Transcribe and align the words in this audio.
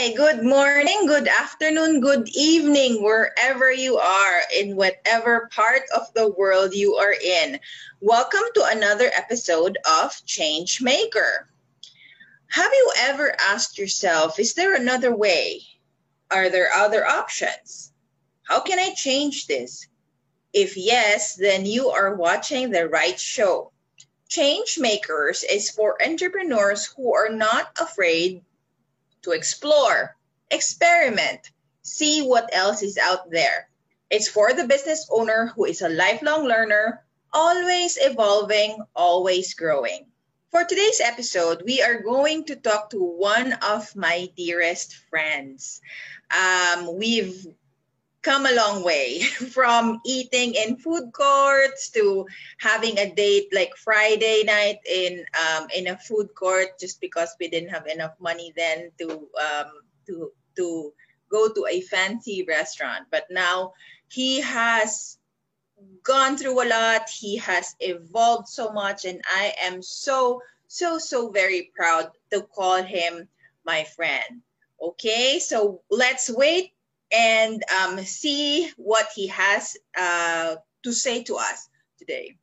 Good 0.00 0.42
morning, 0.42 1.04
good 1.06 1.28
afternoon, 1.28 2.00
good 2.00 2.26
evening, 2.34 3.02
wherever 3.02 3.70
you 3.70 3.98
are, 3.98 4.40
in 4.56 4.74
whatever 4.74 5.50
part 5.52 5.82
of 5.94 6.12
the 6.14 6.30
world 6.30 6.72
you 6.72 6.94
are 6.94 7.12
in. 7.12 7.60
Welcome 8.00 8.44
to 8.54 8.64
another 8.64 9.10
episode 9.14 9.76
of 9.86 10.24
Change 10.24 10.80
Maker. 10.80 11.50
Have 12.48 12.72
you 12.72 12.92
ever 12.96 13.36
asked 13.38 13.76
yourself, 13.76 14.38
is 14.38 14.54
there 14.54 14.74
another 14.74 15.14
way? 15.14 15.60
Are 16.30 16.48
there 16.48 16.72
other 16.72 17.06
options? 17.06 17.92
How 18.44 18.60
can 18.60 18.78
I 18.78 18.94
change 18.94 19.48
this? 19.48 19.86
If 20.54 20.78
yes, 20.78 21.34
then 21.34 21.66
you 21.66 21.90
are 21.90 22.14
watching 22.14 22.70
the 22.70 22.88
right 22.88 23.20
show. 23.20 23.70
Change 24.30 24.78
Makers 24.78 25.44
is 25.44 25.68
for 25.68 26.02
entrepreneurs 26.02 26.86
who 26.86 27.14
are 27.14 27.28
not 27.28 27.76
afraid 27.78 28.42
to 29.22 29.32
explore, 29.32 30.16
experiment, 30.50 31.50
see 31.82 32.22
what 32.22 32.50
else 32.52 32.82
is 32.82 32.98
out 32.98 33.30
there. 33.30 33.68
It's 34.10 34.28
for 34.28 34.52
the 34.52 34.66
business 34.66 35.08
owner 35.10 35.52
who 35.54 35.64
is 35.64 35.82
a 35.82 35.88
lifelong 35.88 36.44
learner, 36.44 37.04
always 37.32 37.98
evolving, 38.00 38.78
always 38.94 39.54
growing. 39.54 40.06
For 40.50 40.64
today's 40.64 41.00
episode, 41.00 41.62
we 41.64 41.80
are 41.80 42.02
going 42.02 42.44
to 42.46 42.56
talk 42.56 42.90
to 42.90 42.98
one 42.98 43.52
of 43.62 43.94
my 43.94 44.28
dearest 44.36 44.96
friends. 45.08 45.80
Um, 46.34 46.96
we've 46.98 47.46
come 48.22 48.46
a 48.46 48.52
long 48.52 48.84
way 48.84 49.20
from 49.52 50.00
eating 50.04 50.54
in 50.54 50.76
food 50.76 51.12
courts 51.12 51.90
to 51.90 52.26
having 52.58 52.98
a 52.98 53.12
date 53.14 53.48
like 53.52 53.74
Friday 53.76 54.42
night 54.44 54.78
in 54.86 55.24
um, 55.34 55.66
in 55.74 55.88
a 55.88 55.96
food 55.96 56.34
court 56.34 56.78
just 56.78 57.00
because 57.00 57.34
we 57.40 57.48
didn't 57.48 57.70
have 57.70 57.86
enough 57.86 58.14
money 58.20 58.52
then 58.56 58.90
to 58.98 59.28
um, 59.40 59.70
to 60.06 60.32
to 60.56 60.92
go 61.30 61.48
to 61.48 61.66
a 61.70 61.80
fancy 61.82 62.44
restaurant. 62.46 63.06
But 63.10 63.24
now 63.30 63.72
he 64.08 64.40
has 64.40 65.18
gone 66.02 66.36
through 66.36 66.62
a 66.62 66.68
lot. 66.68 67.08
He 67.08 67.36
has 67.38 67.74
evolved 67.80 68.48
so 68.48 68.72
much, 68.72 69.04
and 69.04 69.20
I 69.26 69.54
am 69.62 69.82
so 69.82 70.42
so 70.66 70.98
so 70.98 71.30
very 71.30 71.70
proud 71.74 72.10
to 72.32 72.42
call 72.42 72.82
him 72.82 73.28
my 73.64 73.84
friend. 73.84 74.42
Okay, 74.80 75.38
so 75.38 75.82
let's 75.90 76.30
wait 76.30 76.72
and 77.12 77.62
um, 77.80 77.98
see 78.04 78.70
what 78.76 79.08
he 79.14 79.28
has 79.28 79.76
uh, 79.96 80.56
to 80.82 80.92
say 80.92 81.22
to 81.24 81.36
us 81.36 81.68
today. 81.98 82.36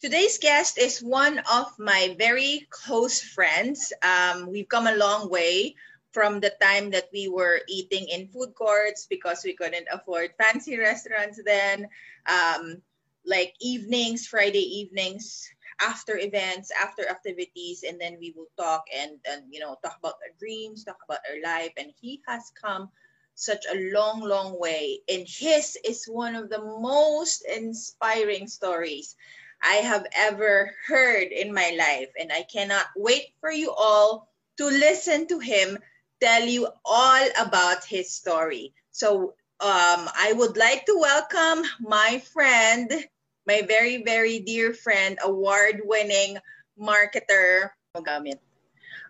Today's 0.00 0.38
guest 0.38 0.78
is 0.78 1.00
one 1.00 1.40
of 1.52 1.78
my 1.78 2.16
very 2.18 2.66
close 2.70 3.20
friends. 3.20 3.92
Um, 4.02 4.50
we've 4.50 4.68
come 4.68 4.86
a 4.86 4.96
long 4.96 5.30
way 5.30 5.74
from 6.12 6.40
the 6.40 6.52
time 6.60 6.90
that 6.90 7.08
we 7.12 7.28
were 7.28 7.60
eating 7.68 8.08
in 8.08 8.28
food 8.28 8.54
courts 8.54 9.06
because 9.08 9.44
we 9.44 9.54
couldn't 9.54 9.86
afford 9.92 10.32
fancy 10.42 10.78
restaurants 10.78 11.40
then. 11.44 11.88
Um, 12.26 12.82
like 13.26 13.54
evenings, 13.60 14.26
Friday 14.26 14.64
evenings, 14.80 15.48
after 15.80 16.16
events, 16.16 16.70
after 16.72 17.08
activities, 17.08 17.84
and 17.86 18.00
then 18.00 18.16
we 18.18 18.32
will 18.34 18.48
talk 18.56 18.84
and, 18.94 19.12
and 19.28 19.44
you 19.50 19.60
know 19.60 19.76
talk 19.84 19.96
about 19.98 20.16
our 20.24 20.32
dreams, 20.38 20.84
talk 20.84 20.98
about 21.04 21.20
our 21.30 21.40
life. 21.42 21.72
And 21.76 21.92
he 22.00 22.20
has 22.26 22.50
come 22.60 22.88
such 23.40 23.64
a 23.64 23.90
long, 23.92 24.20
long 24.20 24.58
way. 24.60 25.00
And 25.08 25.26
his 25.26 25.76
is 25.82 26.04
one 26.04 26.36
of 26.36 26.50
the 26.50 26.60
most 26.60 27.42
inspiring 27.42 28.48
stories 28.48 29.16
I 29.62 29.76
have 29.76 30.06
ever 30.14 30.74
heard 30.86 31.32
in 31.32 31.52
my 31.54 31.70
life. 31.70 32.10
And 32.20 32.30
I 32.30 32.42
cannot 32.42 32.86
wait 32.96 33.32
for 33.40 33.50
you 33.50 33.72
all 33.72 34.28
to 34.58 34.66
listen 34.66 35.26
to 35.28 35.38
him 35.38 35.78
tell 36.20 36.44
you 36.44 36.68
all 36.84 37.28
about 37.40 37.84
his 37.84 38.12
story. 38.12 38.74
So 38.90 39.34
um, 39.60 40.08
I 40.12 40.34
would 40.36 40.56
like 40.58 40.84
to 40.84 40.98
welcome 41.00 41.64
my 41.80 42.22
friend, 42.32 42.92
my 43.46 43.62
very, 43.62 44.02
very 44.04 44.40
dear 44.40 44.74
friend, 44.74 45.18
award 45.24 45.80
winning 45.84 46.36
marketer. 46.78 47.70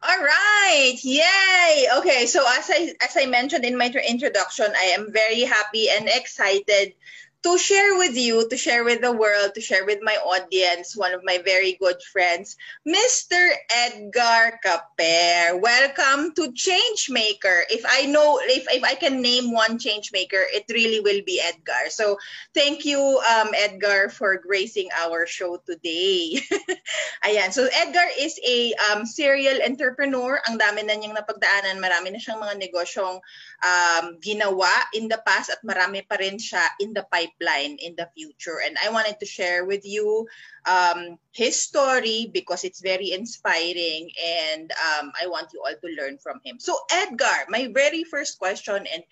All 0.02 0.18
right. 0.18 0.96
Yay. 1.02 1.86
Okay, 1.98 2.24
so 2.26 2.44
as 2.48 2.70
I 2.70 2.94
as 3.02 3.16
I 3.16 3.26
mentioned 3.26 3.64
in 3.64 3.76
my 3.76 3.92
introduction, 4.08 4.66
I 4.74 4.96
am 4.96 5.12
very 5.12 5.42
happy 5.42 5.90
and 5.90 6.08
excited 6.08 6.94
to 7.42 7.56
share 7.56 7.96
with 7.96 8.16
you, 8.16 8.46
to 8.48 8.56
share 8.56 8.84
with 8.84 9.00
the 9.00 9.12
world, 9.12 9.54
to 9.54 9.60
share 9.60 9.86
with 9.86 10.00
my 10.02 10.12
audience, 10.28 10.94
one 10.94 11.14
of 11.14 11.24
my 11.24 11.40
very 11.40 11.72
good 11.80 11.96
friends, 12.12 12.56
Mr. 12.84 13.40
Edgar 13.72 14.60
Caper. 14.60 15.56
Welcome 15.56 16.36
to 16.36 16.52
Changemaker. 16.52 17.64
If 17.72 17.80
I 17.88 18.04
know, 18.04 18.40
if, 18.44 18.68
if 18.68 18.84
I 18.84 18.94
can 18.94 19.22
name 19.22 19.52
one 19.52 19.78
changemaker, 19.78 20.44
it 20.52 20.68
really 20.68 21.00
will 21.00 21.24
be 21.24 21.40
Edgar. 21.40 21.88
So 21.88 22.18
thank 22.52 22.84
you, 22.84 23.00
um, 23.00 23.48
Edgar, 23.56 24.10
for 24.10 24.36
gracing 24.36 24.90
our 25.00 25.26
show 25.26 25.56
today. 25.64 26.44
Ayan. 27.24 27.52
So 27.56 27.68
Edgar 27.72 28.08
is 28.20 28.38
a 28.46 28.74
um, 28.92 29.06
serial 29.06 29.64
entrepreneur. 29.64 30.40
Ang 30.44 30.60
dami 30.60 30.84
na 30.84 30.92
niyang 30.92 31.16
napagdaanan. 31.16 31.80
Marami 31.80 32.12
na 32.12 32.20
siyang 32.20 32.40
mga 32.40 32.60
negosyong 32.68 33.16
um, 33.64 34.04
ginawa 34.20 34.92
in 34.92 35.08
the 35.08 35.20
past 35.24 35.48
at 35.48 35.64
marami 35.64 36.04
pa 36.04 36.20
rin 36.20 36.36
siya 36.36 36.68
in 36.84 36.92
the 36.92 37.04
pipeline 37.08 37.29
pipeline 37.30 37.76
in 37.80 37.94
the 37.96 38.08
future. 38.14 38.60
And 38.64 38.76
I 38.82 38.90
wanted 38.90 39.18
to 39.20 39.26
share 39.26 39.64
with 39.64 39.84
you 39.84 40.26
um, 40.68 41.18
his 41.32 41.60
story 41.60 42.30
because 42.32 42.64
it's 42.64 42.80
very 42.80 43.12
inspiring 43.12 44.10
and 44.22 44.70
um, 44.72 45.12
I 45.20 45.26
want 45.26 45.48
you 45.52 45.62
all 45.66 45.74
to 45.74 45.96
learn 46.02 46.18
from 46.18 46.40
him. 46.44 46.58
So 46.58 46.76
Edgar, 46.90 47.46
my 47.48 47.70
very 47.72 48.04
first 48.04 48.38
question 48.38 48.86
and 48.92 49.02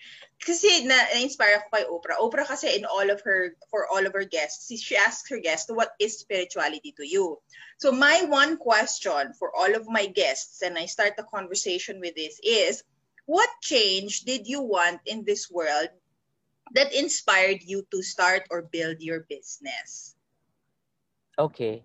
kasi 0.45 0.85
na, 0.85 0.95
na-inspire 0.95 1.59
ako 1.59 1.69
kay 1.73 1.83
Oprah. 1.83 2.19
Oprah 2.19 2.47
kasi 2.47 2.77
in 2.77 2.85
all 2.85 3.09
of 3.09 3.21
her, 3.21 3.55
for 3.69 3.87
all 3.91 4.05
of 4.05 4.13
her 4.13 4.23
guests, 4.23 4.71
she 4.71 4.95
asks 4.95 5.29
her 5.29 5.39
guests, 5.39 5.69
what 5.71 5.91
is 5.99 6.19
spirituality 6.19 6.93
to 6.95 7.03
you? 7.03 7.37
So 7.79 7.91
my 7.91 8.23
one 8.27 8.55
question 8.55 9.33
for 9.35 9.51
all 9.55 9.75
of 9.75 9.87
my 9.87 10.07
guests, 10.07 10.61
and 10.61 10.77
I 10.77 10.85
start 10.85 11.17
the 11.17 11.27
conversation 11.27 11.99
with 11.99 12.15
this 12.15 12.39
is, 12.43 12.83
what 13.25 13.49
change 13.61 14.21
did 14.25 14.47
you 14.47 14.61
want 14.61 15.01
in 15.05 15.23
this 15.23 15.51
world 15.51 15.89
that 16.75 16.93
inspired 16.93 17.63
you 17.63 17.85
to 17.91 18.01
start 18.01 18.43
or 18.49 18.63
build 18.63 19.01
your 19.01 19.25
business? 19.29 20.15
Okay. 21.37 21.83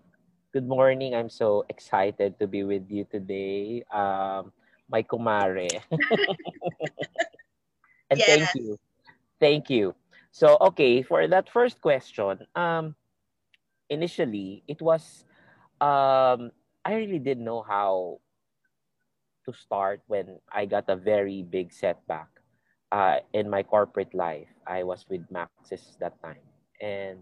Good 0.53 0.67
morning. 0.67 1.15
I'm 1.15 1.29
so 1.29 1.65
excited 1.67 2.39
to 2.39 2.47
be 2.47 2.63
with 2.63 2.89
you 2.89 3.03
today. 3.11 3.83
Um, 3.91 4.51
my 4.87 5.03
kumare. 5.03 5.81
and 8.09 8.19
yes. 8.19 8.27
thank 8.27 8.49
you. 8.55 8.79
Thank 9.39 9.69
you. 9.69 9.95
So, 10.31 10.57
okay, 10.71 11.03
for 11.03 11.27
that 11.27 11.49
first 11.49 11.81
question, 11.81 12.47
um, 12.55 12.95
initially, 13.89 14.63
it 14.67 14.81
was, 14.81 15.23
um, 15.79 16.51
I 16.83 16.95
really 16.95 17.19
didn't 17.19 17.43
know 17.43 17.63
how 17.63 18.19
to 19.45 19.53
start 19.53 20.01
when 20.07 20.39
I 20.51 20.65
got 20.65 20.87
a 20.87 20.95
very 20.95 21.43
big 21.43 21.71
setback 21.71 22.27
uh, 22.91 23.19
in 23.33 23.49
my 23.49 23.63
corporate 23.63 24.13
life. 24.13 24.54
I 24.67 24.83
was 24.83 25.05
with 25.09 25.25
Max's 25.29 25.97
that 25.99 26.21
time, 26.21 26.43
and 26.81 27.19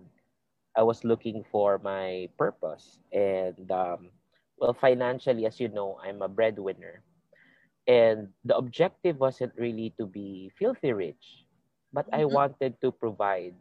I 0.76 0.84
was 0.84 1.04
looking 1.04 1.44
for 1.52 1.80
my 1.80 2.30
purpose. 2.38 3.00
And 3.12 3.70
um, 3.72 4.09
well, 4.58 4.74
financially, 4.74 5.46
as 5.46 5.59
you 5.59 5.68
know, 5.68 6.00
I'm 6.03 6.22
a 6.22 6.28
breadwinner, 6.28 7.03
and 7.88 8.30
the 8.44 8.56
objective 8.58 9.20
wasn't 9.20 9.53
really 9.58 9.94
to 10.00 10.06
be 10.06 10.52
filthy 10.58 10.94
rich, 10.94 11.46
but 11.92 12.06
mm-hmm. 12.08 12.22
I 12.22 12.26
wanted 12.26 12.80
to 12.82 12.92
provide 12.92 13.56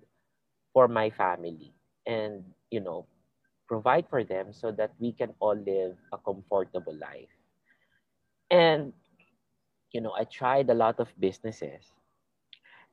for 0.72 0.88
my 0.88 1.10
family, 1.10 1.72
and 2.06 2.44
you 2.70 2.80
know, 2.80 3.06
provide 3.68 4.06
for 4.08 4.24
them 4.24 4.52
so 4.52 4.70
that 4.72 4.92
we 4.98 5.12
can 5.12 5.34
all 5.40 5.56
live 5.56 5.96
a 6.12 6.18
comfortable 6.18 6.96
life. 6.96 7.32
And 8.50 8.92
you 9.92 10.00
know, 10.00 10.12
I 10.16 10.24
tried 10.24 10.70
a 10.70 10.74
lot 10.74 11.00
of 11.00 11.08
businesses 11.20 11.92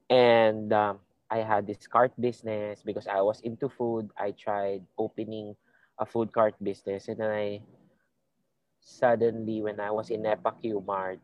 and 0.10 0.74
um, 0.74 1.00
I 1.30 1.40
had 1.40 1.68
this 1.68 1.88
cart 1.88 2.12
business 2.20 2.82
because 2.86 3.08
I 3.08 3.22
was 3.22 3.42
into 3.42 3.70
food. 3.70 4.10
I 4.18 4.32
tried 4.32 4.84
opening 4.98 5.56
a 6.00 6.06
food 6.06 6.34
cart 6.34 6.56
business, 6.64 7.08
and 7.08 7.20
then 7.20 7.32
I 7.32 7.62
suddenly, 8.82 9.62
when 9.62 9.80
I 9.80 9.92
was 9.92 10.10
in 10.10 10.24
Epa 10.24 10.54
Mart, 10.86 11.20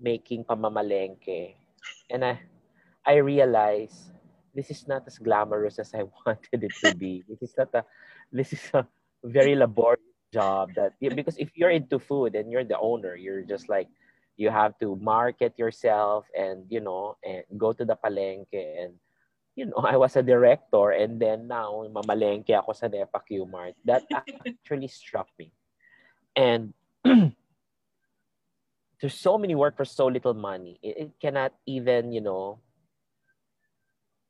making 0.00 0.44
pamamalengke, 0.44 1.54
and 2.10 2.24
I, 2.24 2.40
I 3.06 3.16
realized 3.16 4.12
this 4.54 4.70
is 4.70 4.86
not 4.88 5.04
as 5.06 5.18
glamorous 5.18 5.78
as 5.78 5.94
I 5.94 6.04
wanted 6.26 6.64
it 6.64 6.74
to 6.84 6.92
be. 6.92 7.24
this 7.28 7.42
is 7.42 7.54
not 7.56 7.70
a, 7.74 7.84
this 8.32 8.52
is 8.52 8.62
a 8.74 8.86
very 9.24 9.54
laborious 9.56 10.02
job 10.32 10.74
that 10.76 10.92
because 11.00 11.36
if 11.38 11.50
you're 11.54 11.70
into 11.70 11.98
food 11.98 12.34
and 12.34 12.50
you're 12.50 12.64
the 12.64 12.78
owner, 12.78 13.16
you're 13.16 13.42
just 13.42 13.68
like 13.68 13.88
you 14.38 14.48
have 14.54 14.78
to 14.78 14.94
market 15.02 15.58
yourself 15.58 16.24
and 16.30 16.64
you 16.70 16.80
know 16.80 17.18
and 17.26 17.42
go 17.58 17.74
to 17.74 17.84
the 17.84 17.98
palengke. 17.98 18.54
And 18.54 18.94
you 19.58 19.66
know 19.66 19.82
I 19.84 19.98
was 19.98 20.16
a 20.16 20.22
director 20.22 20.94
and 20.94 21.20
then 21.20 21.50
now 21.50 21.84
mamalengke 21.90 22.54
ako 22.54 22.72
sa 22.72 22.86
Nepa 22.86 23.20
Q-Mart. 23.20 23.74
That 23.84 24.06
actually 24.46 24.88
struck 24.88 25.26
me. 25.36 25.50
And 26.38 26.72
there's 29.02 29.18
so 29.18 29.36
many 29.36 29.58
work 29.58 29.76
for 29.76 29.84
so 29.84 30.06
little 30.06 30.34
money. 30.34 30.78
It, 30.82 30.96
it 30.96 31.10
cannot 31.20 31.52
even, 31.66 32.14
you 32.14 32.22
know, 32.22 32.62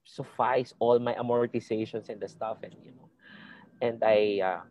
suffice 0.09 0.73
all 0.81 0.99
my 0.99 1.13
amortizations 1.21 2.09
and 2.09 2.17
the 2.17 2.29
stuff 2.29 2.65
and 2.65 2.73
you 2.81 2.97
know. 2.97 3.13
And 3.85 4.03
i 4.03 4.41
uh, 4.41 4.65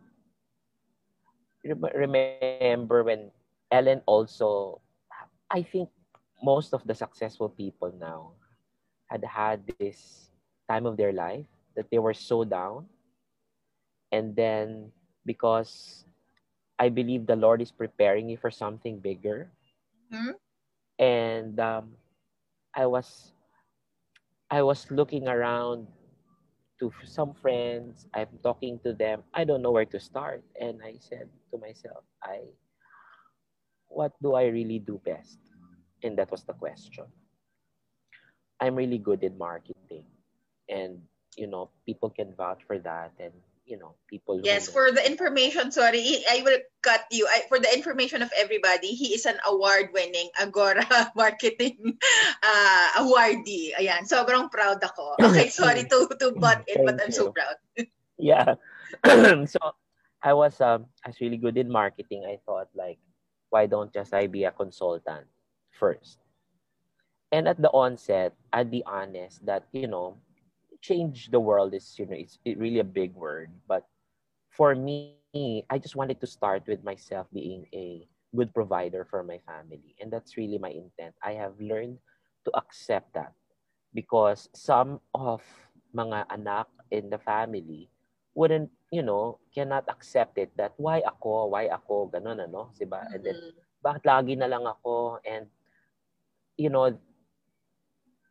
remember 1.62 3.06
when 3.06 3.30
ellen 3.70 4.02
also 4.04 4.82
i 5.50 5.62
think 5.62 5.88
most 6.42 6.72
of 6.72 6.84
the 6.86 6.94
successful 6.94 7.48
people 7.48 7.92
now 8.00 8.32
had 9.06 9.24
had 9.24 9.64
this 9.78 10.30
time 10.68 10.86
of 10.86 10.96
their 10.96 11.12
life 11.12 11.46
that 11.76 11.90
they 11.90 11.98
were 11.98 12.14
so 12.14 12.44
down 12.44 12.86
and 14.12 14.36
then 14.36 14.90
because 15.24 16.04
i 16.78 16.88
believe 16.88 17.26
the 17.26 17.36
lord 17.36 17.60
is 17.60 17.72
preparing 17.72 18.28
you 18.28 18.36
for 18.36 18.50
something 18.50 18.98
bigger 18.98 19.50
mm-hmm. 20.12 20.36
and 20.98 21.58
um, 21.60 21.90
i 22.74 22.86
was 22.86 23.32
I 24.50 24.62
was 24.62 24.90
looking 24.90 25.28
around 25.28 25.86
to 26.80 26.92
some 27.04 27.34
friends. 27.34 28.06
I'm 28.14 28.32
talking 28.42 28.80
to 28.80 28.92
them. 28.94 29.22
I 29.34 29.44
don't 29.44 29.60
know 29.60 29.70
where 29.70 29.84
to 29.84 30.00
start. 30.00 30.42
And 30.58 30.80
I 30.82 30.96
said 31.00 31.28
to 31.52 31.58
myself, 31.58 32.04
I 32.22 32.48
what 33.88 34.12
do 34.22 34.34
I 34.34 34.46
really 34.46 34.78
do 34.78 35.00
best? 35.04 35.38
And 36.02 36.16
that 36.18 36.30
was 36.30 36.44
the 36.44 36.54
question. 36.54 37.04
I'm 38.60 38.74
really 38.74 38.98
good 38.98 39.22
in 39.22 39.36
marketing. 39.36 40.04
And 40.68 41.02
you 41.36 41.46
know, 41.46 41.70
people 41.86 42.10
can 42.10 42.34
vouch 42.34 42.62
for 42.66 42.78
that 42.78 43.12
and 43.18 43.32
you 43.68 43.76
know 43.76 43.92
people 44.08 44.40
yes 44.42 44.64
for 44.64 44.88
the 44.90 45.04
information 45.04 45.68
sorry 45.68 46.24
i 46.32 46.40
will 46.40 46.56
cut 46.80 47.04
you. 47.12 47.28
I, 47.28 47.44
for 47.52 47.60
the 47.60 47.68
information 47.68 48.24
of 48.24 48.32
everybody 48.32 48.96
he 48.96 49.12
is 49.12 49.28
an 49.28 49.36
award 49.44 49.92
winning 49.92 50.32
agora 50.40 50.88
marketing 51.14 51.76
uh, 52.42 52.88
awardee. 53.04 53.76
Ayan 53.76 54.08
sobrang 54.08 54.48
proud 54.48 54.80
ako. 54.80 55.20
Okay 55.20 55.52
sorry 55.52 55.84
to 55.84 56.08
to 56.16 56.32
butt 56.40 56.64
in 56.64 56.80
but 56.88 56.96
i'm 57.04 57.12
so 57.12 57.28
proud. 57.28 57.60
Yeah. 58.16 58.56
So 59.52 59.60
i 60.24 60.32
was 60.32 60.58
um 60.64 60.88
i 61.04 61.12
was 61.12 61.20
really 61.20 61.38
good 61.38 61.60
in 61.60 61.68
marketing. 61.68 62.24
I 62.24 62.40
thought 62.48 62.72
like 62.72 62.98
why 63.50 63.66
don't 63.66 63.92
just 63.92 64.14
i 64.14 64.26
be 64.26 64.44
a 64.44 64.52
consultant 64.52 65.26
first? 65.70 66.18
And 67.32 67.48
at 67.48 67.60
the 67.60 67.70
onset 67.70 68.34
i'd 68.52 68.70
be 68.70 68.82
honest 68.86 69.44
that 69.44 69.68
you 69.72 69.86
know 69.86 70.16
change 70.80 71.28
the 71.30 71.40
world 71.40 71.74
is 71.74 71.98
you 71.98 72.06
know 72.06 72.16
it's 72.16 72.38
it 72.44 72.58
really 72.58 72.78
a 72.80 72.86
big 72.86 73.14
word. 73.14 73.50
But 73.68 73.84
for 74.50 74.74
me 74.74 75.18
i 75.70 75.76
just 75.78 75.94
wanted 75.94 76.20
to 76.20 76.26
start 76.26 76.64
with 76.66 76.82
myself 76.82 77.28
being 77.32 77.66
a 77.74 78.08
good 78.34 78.52
provider 78.52 79.04
for 79.08 79.22
my 79.22 79.38
family. 79.46 79.94
And 80.00 80.12
that's 80.12 80.36
really 80.36 80.58
my 80.58 80.70
intent. 80.70 81.14
I 81.22 81.32
have 81.32 81.56
learned 81.60 81.98
to 82.44 82.50
accept 82.56 83.14
that 83.14 83.32
because 83.94 84.48
some 84.54 85.00
of 85.14 85.40
mga 85.96 86.28
anak 86.28 86.68
in 86.90 87.08
the 87.08 87.18
family 87.18 87.88
wouldn't 88.34 88.70
you 88.90 89.02
know 89.02 89.38
cannot 89.54 89.84
accept 89.88 90.38
it 90.38 90.50
that 90.56 90.72
why 90.76 91.00
ako? 91.04 91.52
Why 91.52 91.68
ako? 91.68 92.10
Ganun 92.12 92.40
ano 92.40 92.72
diba 92.76 93.04
mm-hmm. 93.04 93.14
and 93.14 93.22
then 93.24 93.38
bakit 93.84 94.02
lagi 94.04 94.34
na 94.36 94.48
lang 94.48 94.64
ako? 94.64 95.20
And 95.24 95.46
you 96.56 96.70
know 96.70 96.92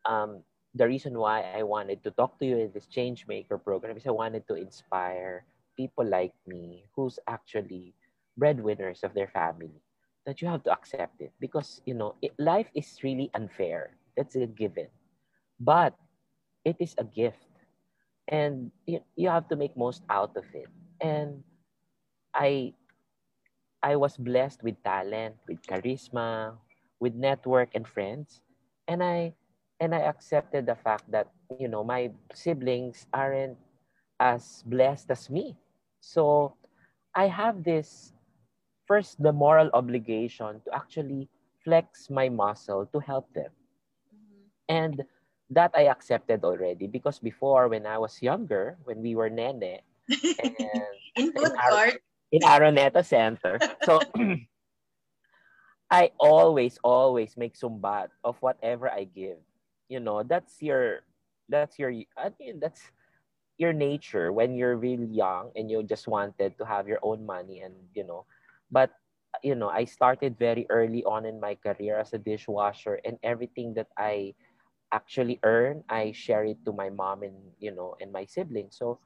um 0.05 0.41
the 0.77 0.85
reason 0.85 1.17
why 1.17 1.41
I 1.41 1.63
wanted 1.63 2.03
to 2.03 2.11
talk 2.11 2.37
to 2.39 2.45
you 2.45 2.57
in 2.57 2.71
this 2.73 2.85
change 2.85 3.25
maker 3.25 3.57
program 3.57 3.97
is 3.97 4.05
I 4.05 4.13
wanted 4.13 4.45
to 4.47 4.55
inspire 4.55 5.45
people 5.77 6.05
like 6.05 6.33
me 6.45 6.85
who's 6.93 7.17
actually 7.27 7.93
breadwinners 8.37 9.01
of 9.01 9.13
their 9.13 9.27
family 9.29 9.81
that 10.25 10.41
you 10.41 10.47
have 10.47 10.61
to 10.63 10.71
accept 10.71 11.21
it 11.21 11.31
because 11.39 11.81
you 11.85 11.93
know 11.93 12.13
it, 12.21 12.33
life 12.37 12.69
is 12.75 12.85
really 13.01 13.29
unfair. 13.33 13.97
That's 14.17 14.35
a 14.35 14.45
given. 14.45 14.89
But 15.59 15.93
it 16.65 16.75
is 16.79 16.93
a 16.97 17.05
gift 17.05 17.47
and 18.27 18.71
you, 18.85 18.99
you 19.15 19.29
have 19.29 19.47
to 19.47 19.55
make 19.55 19.75
most 19.77 20.03
out 20.09 20.35
of 20.35 20.45
it 20.53 20.67
and 21.01 21.43
i 22.33 22.73
i 23.83 23.95
was 23.95 24.17
blessed 24.17 24.63
with 24.63 24.75
talent 24.83 25.35
with 25.47 25.61
charisma 25.63 26.53
with 26.99 27.13
network 27.15 27.69
and 27.75 27.87
friends 27.87 28.41
and 28.87 29.03
i 29.03 29.33
and 29.79 29.93
I 29.93 30.01
accepted 30.01 30.65
the 30.65 30.75
fact 30.75 31.09
that 31.11 31.29
you 31.59 31.67
know 31.67 31.83
my 31.83 32.11
siblings 32.33 33.05
aren't 33.13 33.57
as 34.19 34.63
blessed 34.65 35.11
as 35.11 35.29
me. 35.29 35.55
So 36.01 36.53
I 37.15 37.27
have 37.27 37.63
this 37.63 38.13
first 38.87 39.21
the 39.21 39.33
moral 39.33 39.69
obligation 39.73 40.61
to 40.65 40.69
actually 40.73 41.29
flex 41.63 42.09
my 42.09 42.29
muscle 42.29 42.87
to 42.93 42.99
help 42.99 43.31
them. 43.33 43.51
Mm-hmm. 44.13 44.45
And 44.69 44.95
that 45.49 45.71
I 45.75 45.87
accepted 45.87 46.43
already 46.43 46.87
because 46.87 47.19
before 47.19 47.67
when 47.67 47.85
I 47.85 47.97
was 47.97 48.21
younger, 48.21 48.77
when 48.83 49.01
we 49.01 49.15
were 49.15 49.29
nene 49.29 49.79
and 50.39 50.97
in, 51.15 51.33
in, 51.39 51.51
Ar- 51.63 51.99
in 52.31 52.41
Araneta 52.41 53.05
Center. 53.05 53.63
So 53.79 54.07
I 55.91 56.11
always, 56.19 56.77
always 56.83 57.37
make 57.37 57.57
sumbat 57.57 58.09
of 58.23 58.37
whatever 58.41 58.89
I 58.89 59.05
give. 59.05 59.37
You 59.87 59.99
know 59.99 60.23
that's 60.23 60.61
your 60.61 61.03
that's 61.49 61.79
your 61.79 61.91
I 62.17 62.31
mean 62.39 62.59
that's 62.59 62.91
your 63.57 63.73
nature 63.73 64.31
when 64.31 64.55
you're 64.55 64.75
really 64.75 65.07
young 65.07 65.51
and 65.55 65.69
you 65.69 65.83
just 65.83 66.07
wanted 66.07 66.57
to 66.57 66.65
have 66.65 66.87
your 66.87 66.99
own 67.01 67.25
money 67.25 67.61
and 67.61 67.73
you 67.93 68.03
know. 68.03 68.25
But 68.71 68.91
you 69.43 69.55
know 69.55 69.69
I 69.69 69.85
started 69.85 70.37
very 70.37 70.65
early 70.69 71.03
on 71.05 71.25
in 71.25 71.39
my 71.39 71.55
career 71.55 71.97
as 71.99 72.13
a 72.13 72.19
dishwasher 72.19 72.99
and 73.05 73.17
everything 73.23 73.73
that 73.75 73.87
I 73.97 74.35
actually 74.91 75.39
earn 75.43 75.83
I 75.89 76.11
share 76.11 76.43
it 76.45 76.63
to 76.65 76.71
my 76.73 76.89
mom 76.89 77.23
and 77.23 77.53
you 77.59 77.71
know 77.71 77.95
and 78.01 78.11
my 78.11 78.25
siblings. 78.25 78.77
So 78.77 78.99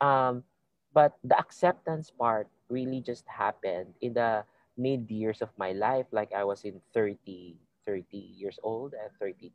um 0.00 0.44
but 0.92 1.16
the 1.24 1.38
acceptance 1.38 2.10
part 2.10 2.48
really 2.68 3.00
just 3.00 3.26
happened 3.28 3.94
in 4.00 4.14
the 4.14 4.44
mid 4.76 5.10
years 5.10 5.42
of 5.42 5.50
my 5.58 5.72
life. 5.72 6.06
Like 6.12 6.32
I 6.32 6.44
was 6.44 6.64
in 6.64 6.80
30 6.94 7.58
30 7.86 8.18
years 8.36 8.58
old 8.62 8.94
and 8.94 9.10
30 9.18 9.52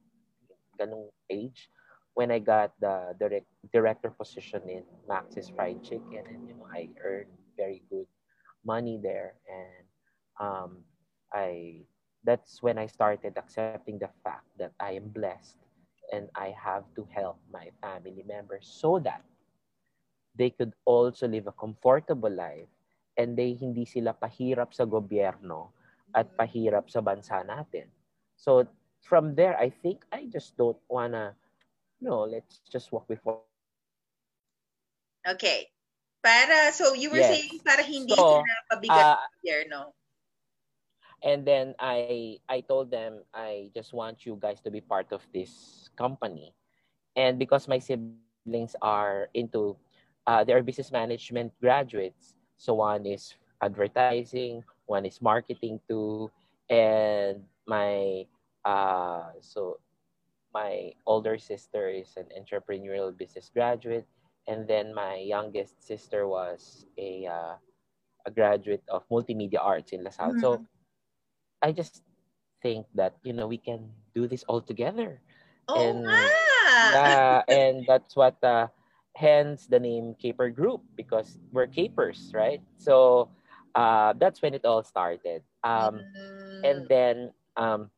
ganung 0.79 1.09
age 1.29 1.69
when 2.13 2.31
I 2.31 2.39
got 2.39 2.73
the 2.79 3.15
direct 3.19 3.47
director 3.71 4.09
position 4.09 4.61
in 4.69 4.83
Max's 5.07 5.49
Fried 5.49 5.81
Chicken, 5.83 6.23
and 6.27 6.41
you 6.47 6.55
know 6.55 6.67
I 6.71 6.89
earned 7.03 7.31
very 7.57 7.83
good 7.89 8.07
money 8.65 8.99
there, 9.01 9.35
and 9.49 9.85
um, 10.39 10.83
I 11.33 11.85
that's 12.23 12.61
when 12.63 12.77
I 12.77 12.87
started 12.87 13.37
accepting 13.37 13.87
the 13.87 13.97
fact 14.11 14.35
that 14.47 14.59
I 14.67 14.81
am 14.83 14.97
blessed 14.97 15.57
and 16.11 16.27
I 16.35 16.51
have 16.57 16.83
to 16.95 17.07
help 17.13 17.39
my 17.51 17.69
family 17.79 18.23
members 18.27 18.67
so 18.67 18.99
that 18.99 19.23
they 20.35 20.49
could 20.49 20.73
also 20.85 21.27
live 21.27 21.47
a 21.47 21.55
comfortable 21.55 22.31
life 22.31 22.67
and 23.17 23.37
they 23.37 23.53
hindi 23.53 23.85
sila 23.85 24.17
pahirap 24.17 24.73
sa 24.73 24.85
gobyerno 24.85 25.69
at 26.13 26.29
pahirap 26.33 26.89
sa 26.89 27.01
bansa 27.01 27.45
natin. 27.45 27.85
So 28.37 28.65
from 29.05 29.35
there, 29.37 29.57
I 29.57 29.69
think 29.69 30.05
I 30.11 30.25
just 30.25 30.57
don't 30.57 30.79
wanna, 30.89 31.37
no, 32.01 32.25
let's 32.25 32.61
just 32.69 32.91
walk 32.91 33.07
before. 33.07 33.41
Okay. 35.27 35.69
Para, 36.23 36.71
so 36.71 36.93
you 36.95 37.11
were 37.11 37.19
yes. 37.19 37.29
saying 37.29 37.59
para 37.61 37.83
hindi 37.83 38.15
so, 38.15 38.41
sila 38.41 38.53
pabigat 38.71 39.19
uh, 39.19 39.27
here, 39.43 39.67
no? 39.67 39.91
And 41.23 41.47
then 41.47 41.75
I 41.79 42.39
I 42.47 42.63
told 42.63 42.91
them 42.91 43.23
I 43.31 43.71
just 43.75 43.95
want 43.95 44.27
you 44.27 44.35
guys 44.39 44.59
to 44.67 44.71
be 44.71 44.83
part 44.83 45.11
of 45.15 45.23
this 45.31 45.82
company. 45.97 46.53
And 47.15 47.37
because 47.37 47.67
my 47.67 47.79
siblings 47.79 48.75
are 48.81 49.29
into 49.33 49.77
uh, 50.27 50.43
they 50.43 50.53
are 50.53 50.63
business 50.63 50.91
management 50.91 51.51
graduates. 51.59 52.35
So 52.57 52.75
one 52.75 53.05
is 53.05 53.35
advertising, 53.61 54.63
one 54.85 55.05
is 55.05 55.21
marketing 55.21 55.79
too, 55.87 56.31
and 56.69 57.43
my 57.67 58.25
uh, 58.65 59.35
so 59.41 59.79
my 60.53 60.93
older 61.05 61.37
sister 61.37 61.89
is 61.89 62.15
an 62.15 62.29
entrepreneurial 62.31 63.15
business 63.15 63.49
graduate, 63.51 64.07
and 64.47 64.67
then 64.67 64.93
my 64.93 65.17
youngest 65.17 65.83
sister 65.83 66.27
was 66.27 66.85
a 66.97 67.27
uh, 67.27 67.55
a 68.25 68.31
graduate 68.31 68.83
of 68.87 69.03
multimedia 69.09 69.59
arts 69.59 69.91
in 69.91 70.03
LaSalle. 70.03 70.39
Mm-hmm. 70.39 70.39
So 70.39 70.65
I 71.61 71.71
just 71.71 72.03
think 72.61 72.87
that 72.95 73.15
you 73.23 73.33
know 73.33 73.47
we 73.47 73.57
can 73.57 73.91
do 74.15 74.27
this 74.27 74.43
all 74.47 74.61
together. 74.61 75.19
Oh, 75.67 75.79
and 75.79 76.03
yeah, 76.03 77.43
and 77.47 77.85
that's 77.87 78.15
what 78.15 78.41
uh, 78.43 78.67
hence 79.15 79.67
the 79.67 79.79
name 79.79 80.15
Caper 80.21 80.49
Group 80.49 80.81
because 80.95 81.37
we're 81.51 81.67
capers, 81.67 82.31
right? 82.33 82.61
So 82.77 83.29
uh, 83.75 84.13
that's 84.19 84.41
when 84.41 84.53
it 84.53 84.65
all 84.65 84.83
started. 84.83 85.43
Um, 85.63 86.01
mm-hmm. 86.01 86.65
And 86.65 86.87
then 86.89 87.31
um, 87.57 87.89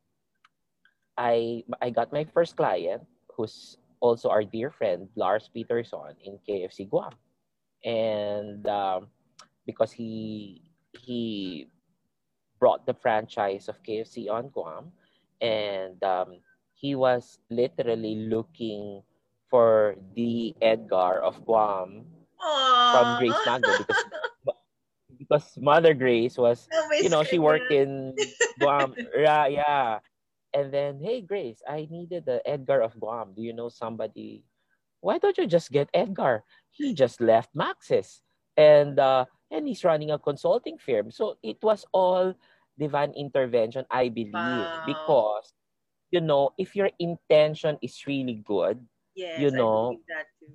I 1.16 1.64
I 1.80 1.90
got 1.90 2.12
my 2.12 2.24
first 2.24 2.56
client 2.56 3.02
who's 3.34 3.76
also 4.00 4.28
our 4.28 4.44
dear 4.44 4.70
friend 4.70 5.08
Lars 5.16 5.48
Peterson 5.52 6.16
in 6.24 6.38
KFC 6.48 6.88
Guam, 6.88 7.12
and 7.84 8.66
um, 8.68 9.08
because 9.66 9.92
he 9.92 10.62
he 10.92 11.68
brought 12.58 12.86
the 12.86 12.94
franchise 12.94 13.68
of 13.68 13.82
KFC 13.82 14.30
on 14.30 14.48
Guam, 14.48 14.92
and 15.40 16.02
um, 16.04 16.40
he 16.86 16.94
was 16.94 17.38
literally 17.50 18.28
looking 18.30 19.02
for 19.50 19.96
the 20.14 20.54
Edgar 20.62 21.18
of 21.22 21.42
Guam 21.44 22.06
Aww. 22.38 22.92
from 22.94 23.06
Grace 23.18 23.42
Magno 23.46 23.74
because 23.82 24.04
because 25.18 25.46
Mother 25.58 25.94
Grace 25.94 26.38
was 26.38 26.68
you 27.02 27.08
know 27.08 27.24
she 27.24 27.38
worked 27.38 27.72
in 27.72 28.14
Guam. 28.60 28.94
Yeah 29.16 29.46
yeah. 29.46 29.98
And 30.54 30.72
then 30.72 31.00
hey 31.02 31.20
Grace 31.22 31.62
I 31.66 31.88
needed 31.90 32.24
the 32.26 32.42
Edgar 32.46 32.80
of 32.82 32.98
Guam. 33.00 33.34
Do 33.34 33.42
you 33.42 33.52
know 33.52 33.68
somebody? 33.68 34.44
Why 35.00 35.18
don't 35.18 35.38
you 35.38 35.46
just 35.46 35.70
get 35.70 35.90
Edgar? 35.94 36.44
He 36.70 36.94
just 36.94 37.20
left 37.20 37.50
Max's. 37.54 38.22
And 38.56 38.98
uh 38.98 39.26
and 39.50 39.66
he's 39.66 39.84
running 39.84 40.10
a 40.10 40.18
consulting 40.18 40.78
firm. 40.78 41.10
So 41.10 41.38
it 41.42 41.58
was 41.62 41.84
all 41.92 42.34
divine 42.78 43.12
intervention 43.16 43.86
I 43.90 44.08
believe 44.08 44.34
Wow. 44.34 44.84
because 44.86 45.55
you 46.10 46.20
know 46.20 46.52
if 46.58 46.74
your 46.76 46.90
intention 46.98 47.78
is 47.82 48.06
really 48.06 48.34
good 48.38 48.80
Yes, 49.14 49.36
you 49.36 49.50
know, 49.50 50.00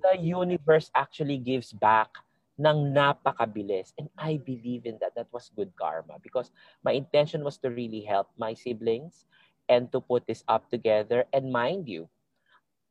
the 0.02 0.16
universe 0.18 0.90
actually 0.94 1.38
gives 1.38 1.72
back 1.72 2.22
ng 2.58 2.92
napakabilis. 2.94 3.92
And 3.98 4.08
I 4.18 4.36
believe 4.38 4.86
in 4.86 4.98
that. 5.00 5.14
That 5.16 5.28
was 5.32 5.50
good 5.54 5.72
karma 5.76 6.18
because 6.22 6.50
my 6.84 6.92
intention 6.92 7.44
was 7.44 7.58
to 7.62 7.70
really 7.70 8.02
help 8.02 8.28
my 8.38 8.54
siblings 8.54 9.26
and 9.68 9.90
to 9.92 10.00
put 10.00 10.26
this 10.26 10.44
up 10.48 10.70
together. 10.70 11.24
And 11.32 11.52
mind 11.52 11.88
you, 11.88 12.08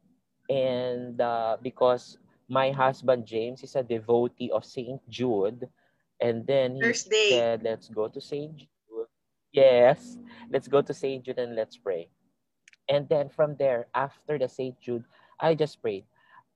and 0.49 1.19
uh, 1.21 1.57
because 1.61 2.17
my 2.49 2.71
husband 2.71 3.25
James 3.25 3.63
is 3.63 3.75
a 3.75 3.83
devotee 3.83 4.51
of 4.51 4.65
Saint 4.65 5.01
Jude, 5.09 5.69
and 6.19 6.45
then 6.47 6.75
he 6.75 6.93
said, 6.93 7.63
"Let's 7.63 7.89
go 7.89 8.07
to 8.07 8.21
Saint 8.21 8.57
Jude." 8.57 9.07
Yes, 9.51 10.17
let's 10.51 10.67
go 10.67 10.81
to 10.81 10.93
Saint 10.93 11.25
Jude 11.25 11.39
and 11.39 11.55
let's 11.55 11.77
pray. 11.77 12.09
And 12.89 13.07
then 13.09 13.29
from 13.29 13.55
there, 13.57 13.87
after 13.93 14.37
the 14.37 14.47
Saint 14.47 14.79
Jude, 14.79 15.05
I 15.39 15.55
just 15.55 15.81
prayed, 15.81 16.05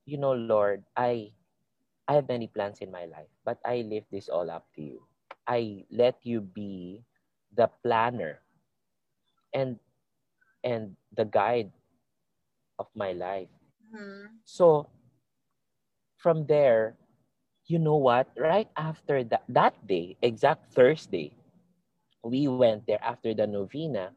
you 0.04 0.16
know, 0.18 0.32
Lord, 0.32 0.84
I 0.96 1.32
I 2.08 2.14
have 2.14 2.28
many 2.28 2.46
plans 2.48 2.80
in 2.80 2.90
my 2.90 3.04
life, 3.06 3.30
but 3.44 3.58
I 3.64 3.82
leave 3.82 4.06
this 4.10 4.28
all 4.28 4.50
up 4.50 4.66
to 4.76 4.82
you. 4.82 5.02
I 5.46 5.84
let 5.90 6.18
you 6.24 6.40
be 6.40 7.04
the 7.54 7.68
planner 7.82 8.40
and 9.52 9.78
and 10.64 10.96
the 11.14 11.24
guide 11.28 11.70
of 12.80 12.88
my 12.96 13.12
life. 13.12 13.52
Mhm. 13.92 14.40
So 14.44 14.88
from 16.16 16.46
there, 16.48 16.96
you 17.68 17.78
know 17.78 17.96
what? 17.96 18.28
Right 18.36 18.68
after 18.76 19.22
that 19.24 19.44
that 19.48 19.76
day, 19.86 20.16
exact 20.22 20.72
Thursday, 20.72 21.36
we 22.24 22.48
went 22.48 22.86
there 22.86 23.02
after 23.04 23.34
the 23.34 23.46
novena. 23.46 24.12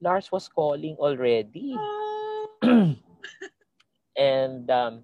Lars 0.00 0.32
was 0.32 0.48
calling 0.48 0.96
already. 0.98 1.76
Oh. 1.78 2.48
and 4.16 4.70
um 4.70 5.02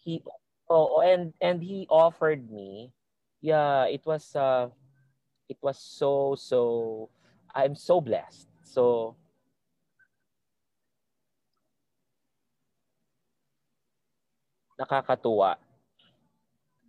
he 0.00 0.22
oh 0.68 1.00
and 1.02 1.32
and 1.40 1.62
he 1.62 1.86
offered 1.90 2.50
me 2.50 2.90
yeah 3.42 3.84
it 3.84 4.00
was 4.06 4.34
uh 4.36 4.68
it 5.48 5.58
was 5.60 5.78
so 5.78 6.34
so 6.38 7.08
i'm 7.54 7.74
so 7.76 8.00
blessed 8.00 8.48
so 8.64 9.14
nakakatuwa 14.80 15.60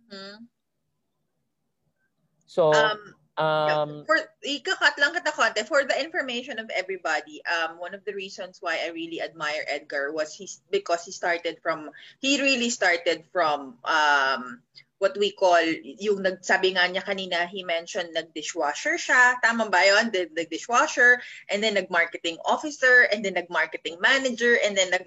Mhm. 0.08 0.48
so 2.48 2.72
Um, 2.72 3.00
um 3.40 3.90
for 4.04 4.20
ikakat 4.44 4.96
lang 5.00 5.16
kita 5.16 5.32
konti 5.32 5.64
for 5.64 5.84
the 5.88 5.96
information 5.96 6.60
of 6.60 6.68
everybody 6.68 7.40
um 7.48 7.80
one 7.80 7.96
of 7.96 8.04
the 8.04 8.12
reasons 8.12 8.60
why 8.60 8.76
I 8.84 8.92
really 8.92 9.24
admire 9.24 9.64
Edgar 9.64 10.12
was 10.12 10.36
he's 10.36 10.60
because 10.68 11.04
he 11.08 11.12
started 11.16 11.60
from 11.64 11.88
he 12.20 12.40
really 12.40 12.68
started 12.68 13.24
from 13.32 13.80
um 13.88 14.60
what 15.02 15.18
we 15.18 15.34
call 15.34 15.58
yung 15.98 16.22
nagsabi 16.22 16.78
nga 16.78 16.86
niya 16.86 17.02
kanina 17.02 17.50
he 17.50 17.66
mentioned 17.66 18.14
nag-dishwasher 18.14 18.94
siya. 18.94 19.34
Tama 19.42 19.66
ba 19.66 19.82
yon 19.82 20.14
the, 20.14 20.30
the 20.30 20.46
dishwasher 20.46 21.18
and 21.50 21.58
then 21.58 21.74
nag-marketing 21.74 22.38
officer 22.46 23.10
and 23.10 23.26
then 23.26 23.34
nag-marketing 23.34 23.98
manager 23.98 24.54
and 24.62 24.78
then 24.78 24.94
nag 24.94 25.02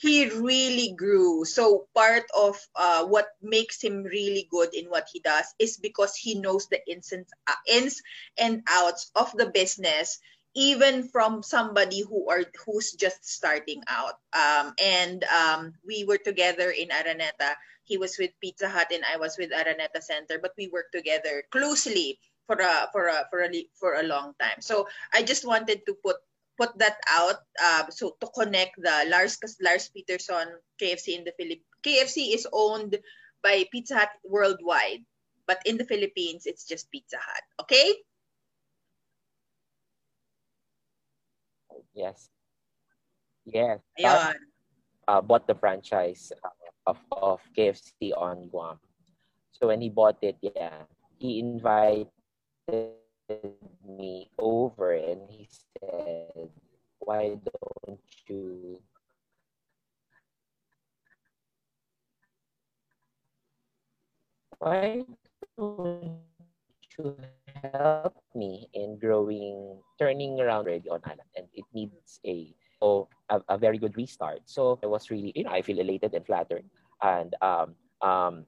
he 0.00 0.32
really 0.32 0.96
grew. 0.96 1.44
So 1.44 1.92
part 1.92 2.24
of 2.32 2.56
uh, 2.72 3.04
what 3.04 3.36
makes 3.44 3.84
him 3.84 4.08
really 4.08 4.48
good 4.48 4.72
in 4.72 4.88
what 4.88 5.12
he 5.12 5.20
does 5.20 5.52
is 5.60 5.76
because 5.76 6.16
he 6.16 6.40
knows 6.40 6.64
the 6.72 6.80
ins 6.88 7.12
and, 7.12 7.28
uh, 7.44 7.60
ins 7.68 8.00
and 8.40 8.64
outs 8.64 9.12
of 9.12 9.28
the 9.36 9.52
business 9.52 10.24
even 10.54 11.08
from 11.08 11.42
somebody 11.42 12.02
who 12.02 12.30
are 12.30 12.44
who's 12.64 12.92
just 12.92 13.26
starting 13.26 13.82
out. 13.88 14.18
Um, 14.32 14.74
and 14.82 15.24
um, 15.24 15.74
we 15.86 16.04
were 16.04 16.18
together 16.18 16.70
in 16.70 16.88
araneta. 16.88 17.58
He 17.84 17.98
was 17.98 18.16
with 18.18 18.30
pizza 18.40 18.68
hut 18.68 18.88
and 18.94 19.04
i 19.04 19.18
was 19.18 19.36
with 19.36 19.52
araneta 19.52 20.00
center 20.00 20.40
but 20.40 20.56
we 20.56 20.72
worked 20.72 20.96
together 20.96 21.44
closely 21.52 22.18
for 22.46 22.56
a 22.56 22.88
for 22.92 23.08
a 23.08 23.28
for 23.28 23.44
a 23.44 23.50
for 23.76 24.00
a 24.00 24.08
long 24.08 24.32
time. 24.40 24.60
So 24.60 24.88
i 25.12 25.22
just 25.22 25.44
wanted 25.44 25.84
to 25.84 25.94
put 26.00 26.16
put 26.56 26.76
that 26.78 26.96
out 27.10 27.42
uh, 27.62 27.84
so 27.90 28.16
to 28.20 28.26
connect 28.32 28.78
the 28.78 29.04
lars 29.10 29.38
lars 29.60 29.90
peterson 29.90 30.46
kfc 30.80 31.18
in 31.18 31.24
the 31.24 31.34
philippines 31.36 31.66
kfc 31.82 32.34
is 32.34 32.46
owned 32.52 32.96
by 33.42 33.66
pizza 33.72 33.98
hut 33.98 34.10
worldwide 34.24 35.02
but 35.46 35.60
in 35.66 35.76
the 35.76 35.84
philippines 35.84 36.46
it's 36.46 36.64
just 36.64 36.90
pizza 36.90 37.18
hut. 37.18 37.44
Okay 37.60 37.92
yes. 41.94 42.30
Yes. 43.46 43.80
Ayun. 44.00 44.34
uh, 45.08 45.20
bought 45.20 45.46
the 45.46 45.54
franchise 45.54 46.32
uh, 46.44 46.48
of 46.86 46.98
of 47.12 47.40
KFC 47.56 48.12
on 48.16 48.48
Guam. 48.48 48.78
So 49.52 49.68
when 49.68 49.80
he 49.80 49.88
bought 49.88 50.18
it 50.22 50.36
yeah 50.42 50.84
he 51.18 51.40
invited 51.40 52.08
me 53.86 54.28
over 54.38 54.92
and 54.92 55.30
he 55.30 55.48
said 55.48 56.50
why 57.00 57.38
don't 57.38 58.00
you 58.28 58.80
why 64.58 65.04
don't 65.56 66.20
you 66.98 67.16
help 67.62 68.16
me 68.34 68.68
in 68.74 68.98
growing, 68.98 69.83
turning 69.98 70.40
around 70.40 70.66
already 70.66 70.88
on 70.88 71.00
Island? 71.04 71.30
And 71.36 71.46
it 71.54 71.64
needs 71.72 72.20
a 72.26 72.54
oh 72.82 73.08
a, 73.30 73.40
a 73.48 73.56
very 73.58 73.78
good 73.78 73.96
restart. 73.96 74.42
So 74.44 74.78
I 74.82 74.86
was 74.86 75.10
really, 75.10 75.32
you 75.34 75.44
know, 75.44 75.50
I 75.50 75.62
feel 75.62 75.78
elated 75.78 76.14
and 76.14 76.24
flattered. 76.26 76.64
And 77.02 77.34
um 77.40 77.74
um 78.00 78.46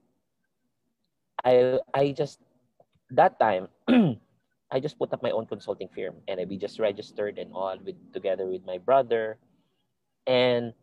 I 1.43 1.79
I 1.93 2.11
just 2.11 2.39
that 3.11 3.39
time 3.39 3.67
I 4.71 4.79
just 4.79 4.99
put 4.99 5.13
up 5.13 5.23
my 5.23 5.31
own 5.31 5.47
consulting 5.47 5.87
firm 5.89 6.19
and 6.27 6.43
we 6.49 6.57
just 6.57 6.79
registered 6.79 7.39
and 7.39 7.53
all 7.53 7.77
with 7.83 7.97
together 8.13 8.45
with 8.45 8.65
my 8.65 8.77
brother. 8.77 9.39
And 10.27 10.73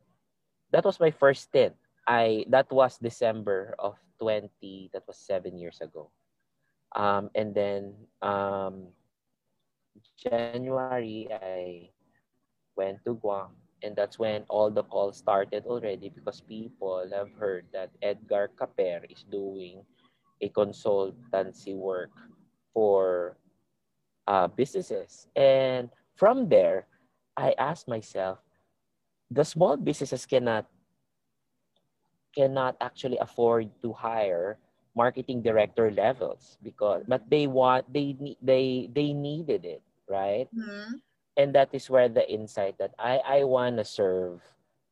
that 0.72 0.84
was 0.84 0.98
my 0.98 1.10
first 1.10 1.52
stint. 1.52 1.76
I 2.08 2.44
that 2.48 2.72
was 2.72 2.98
December 2.98 3.76
of 3.78 3.96
20 4.18 4.90
that 4.92 5.04
was 5.06 5.18
7 5.18 5.56
years 5.58 5.80
ago. 5.80 6.10
Um 6.96 7.30
and 7.34 7.54
then 7.54 7.94
um 8.22 8.88
January 10.16 11.28
I 11.30 11.90
went 12.76 13.04
to 13.04 13.14
Guam 13.14 13.54
and 13.84 13.94
that's 13.94 14.18
when 14.18 14.48
all 14.48 14.70
the 14.70 14.82
calls 14.82 15.18
started 15.18 15.66
already 15.66 16.08
because 16.08 16.40
people 16.40 17.04
have 17.12 17.28
heard 17.36 17.66
that 17.72 17.90
Edgar 18.00 18.50
Caper 18.56 19.04
is 19.10 19.24
doing 19.30 19.84
a 20.40 20.48
consultancy 20.48 21.76
work 21.76 22.10
for 22.72 23.36
uh, 24.26 24.48
businesses. 24.48 25.28
And 25.36 25.90
from 26.16 26.48
there, 26.48 26.86
I 27.36 27.54
asked 27.58 27.88
myself, 27.88 28.38
the 29.30 29.44
small 29.44 29.76
businesses 29.76 30.24
cannot 30.24 30.66
cannot 32.34 32.74
actually 32.80 33.18
afford 33.18 33.70
to 33.82 33.92
hire 33.92 34.58
marketing 34.96 35.42
director 35.42 35.90
levels 35.90 36.58
because 36.62 37.02
but 37.06 37.22
they 37.30 37.46
want 37.46 37.84
they 37.92 38.14
need 38.18 38.38
they 38.42 38.88
they 38.94 39.12
needed 39.12 39.64
it 39.64 39.82
right 40.08 40.48
Mhm. 40.54 41.00
and 41.36 41.54
that 41.54 41.70
is 41.72 41.90
where 41.90 42.08
the 42.08 42.24
insight 42.30 42.78
that 42.78 42.92
i 42.98 43.18
i 43.24 43.44
want 43.44 43.76
to 43.76 43.84
serve 43.84 44.40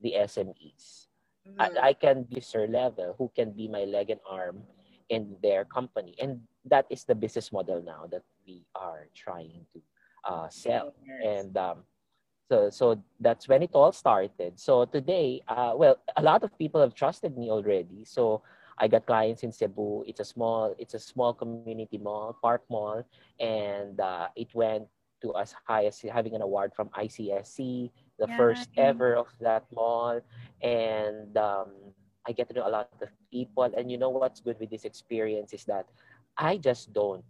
the 0.00 0.14
smes 0.26 1.08
Mhm. 1.46 1.58
I, 1.60 1.90
I 1.90 1.92
can 1.94 2.24
be 2.24 2.40
sir 2.40 2.66
level 2.66 3.14
who 3.18 3.30
can 3.34 3.52
be 3.52 3.68
my 3.68 3.84
leg 3.84 4.10
and 4.10 4.20
arm 4.28 4.62
in 5.08 5.36
their 5.42 5.64
company 5.64 6.14
and 6.20 6.40
that 6.64 6.86
is 6.90 7.04
the 7.04 7.14
business 7.14 7.52
model 7.52 7.82
now 7.82 8.06
that 8.10 8.22
we 8.46 8.64
are 8.74 9.08
trying 9.14 9.66
to 9.72 9.80
uh, 10.24 10.48
sell. 10.48 10.92
Yes. 11.06 11.22
And 11.46 11.56
um, 11.56 11.78
so, 12.50 12.70
so 12.70 13.02
that's 13.20 13.48
when 13.48 13.62
it 13.62 13.70
all 13.74 13.92
started. 13.92 14.58
So 14.58 14.84
today, 14.84 15.42
uh, 15.48 15.72
well, 15.76 15.98
a 16.16 16.22
lot 16.22 16.42
of 16.42 16.56
people 16.58 16.80
have 16.80 16.94
trusted 16.94 17.36
me 17.36 17.50
already. 17.50 18.04
So 18.04 18.42
I 18.78 18.88
got 18.88 19.06
clients 19.06 19.42
in 19.42 19.52
Cebu. 19.52 20.04
It's 20.06 20.20
a 20.20 20.24
small, 20.24 20.74
it's 20.78 20.94
a 20.94 21.00
small 21.00 21.34
community 21.34 21.84
mall, 21.84 22.22
park 22.28 22.50
mall, 22.56 22.88
and 23.28 23.90
uh, 24.00 24.28
it 24.36 24.54
went 24.54 24.86
to 25.22 25.34
as 25.36 25.54
high 25.66 25.84
as 25.86 26.00
having 26.00 26.34
an 26.34 26.42
award 26.42 26.72
from 26.74 26.88
ICSC, 26.94 27.90
the 28.18 28.26
Yeah. 28.26 28.36
first 28.36 28.70
ever 28.76 29.14
of 29.16 29.28
that 29.40 29.64
mall, 29.72 30.20
and 30.62 31.36
um, 31.36 31.68
I 32.26 32.32
get 32.32 32.48
to 32.48 32.54
know 32.54 32.68
a 32.68 32.70
lot 32.72 32.90
of 32.90 33.08
people. 33.30 33.64
And 33.76 33.90
you 33.90 33.98
know 33.98 34.10
what's 34.10 34.40
good 34.40 34.58
with 34.60 34.70
this 34.70 34.84
experience 34.84 35.52
is 35.52 35.64
that 35.64 35.86
I 36.36 36.56
just 36.56 36.92
don't 36.92 37.24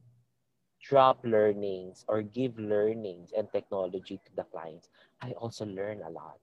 drop 0.82 1.20
learnings 1.24 2.04
or 2.08 2.22
give 2.22 2.58
learnings 2.58 3.32
and 3.36 3.50
technology 3.52 4.20
to 4.24 4.32
the 4.36 4.44
clients. 4.44 4.90
I 5.22 5.32
also 5.32 5.66
learn 5.66 6.02
a 6.02 6.10
lot. 6.10 6.41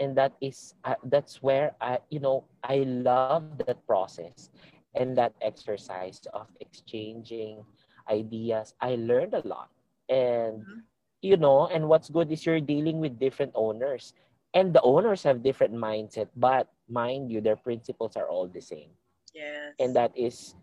And 0.00 0.16
that 0.16 0.34
is 0.40 0.74
uh, 0.84 0.96
that's 1.04 1.42
where 1.42 1.74
I 1.80 1.98
you 2.10 2.20
know 2.20 2.44
I 2.64 2.84
love 2.86 3.48
that 3.58 3.74
process 3.86 4.50
and 4.94 5.16
that 5.16 5.34
exercise 5.40 6.20
of 6.32 6.46
exchanging 6.60 7.64
ideas. 8.08 8.74
I 8.80 8.94
learned 8.96 9.34
a 9.34 9.42
lot. 9.46 9.70
And 10.08 10.64
Mhm. 10.64 10.82
you 11.22 11.36
know, 11.36 11.66
and 11.68 11.88
what's 11.88 12.08
good 12.10 12.30
is 12.30 12.44
you're 12.46 12.60
dealing 12.60 12.98
with 13.00 13.18
different 13.18 13.52
owners. 13.54 14.14
And 14.54 14.72
the 14.72 14.82
owners 14.82 15.22
have 15.24 15.42
different 15.42 15.74
mindset, 15.74 16.28
but 16.36 16.68
mind 16.88 17.30
you, 17.30 17.40
their 17.40 17.56
principles 17.56 18.16
are 18.16 18.28
all 18.28 18.46
the 18.48 18.60
same 18.60 18.90
Yes. 19.34 19.74
and 19.78 19.94
that 19.96 20.12
is 20.16 20.54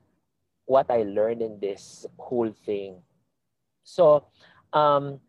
what 0.65 0.89
I 0.89 1.03
learned 1.03 1.41
in 1.41 1.59
this 1.59 2.05
whole 2.17 2.51
thing. 2.51 3.01
So, 3.83 4.25
um, 4.73 5.19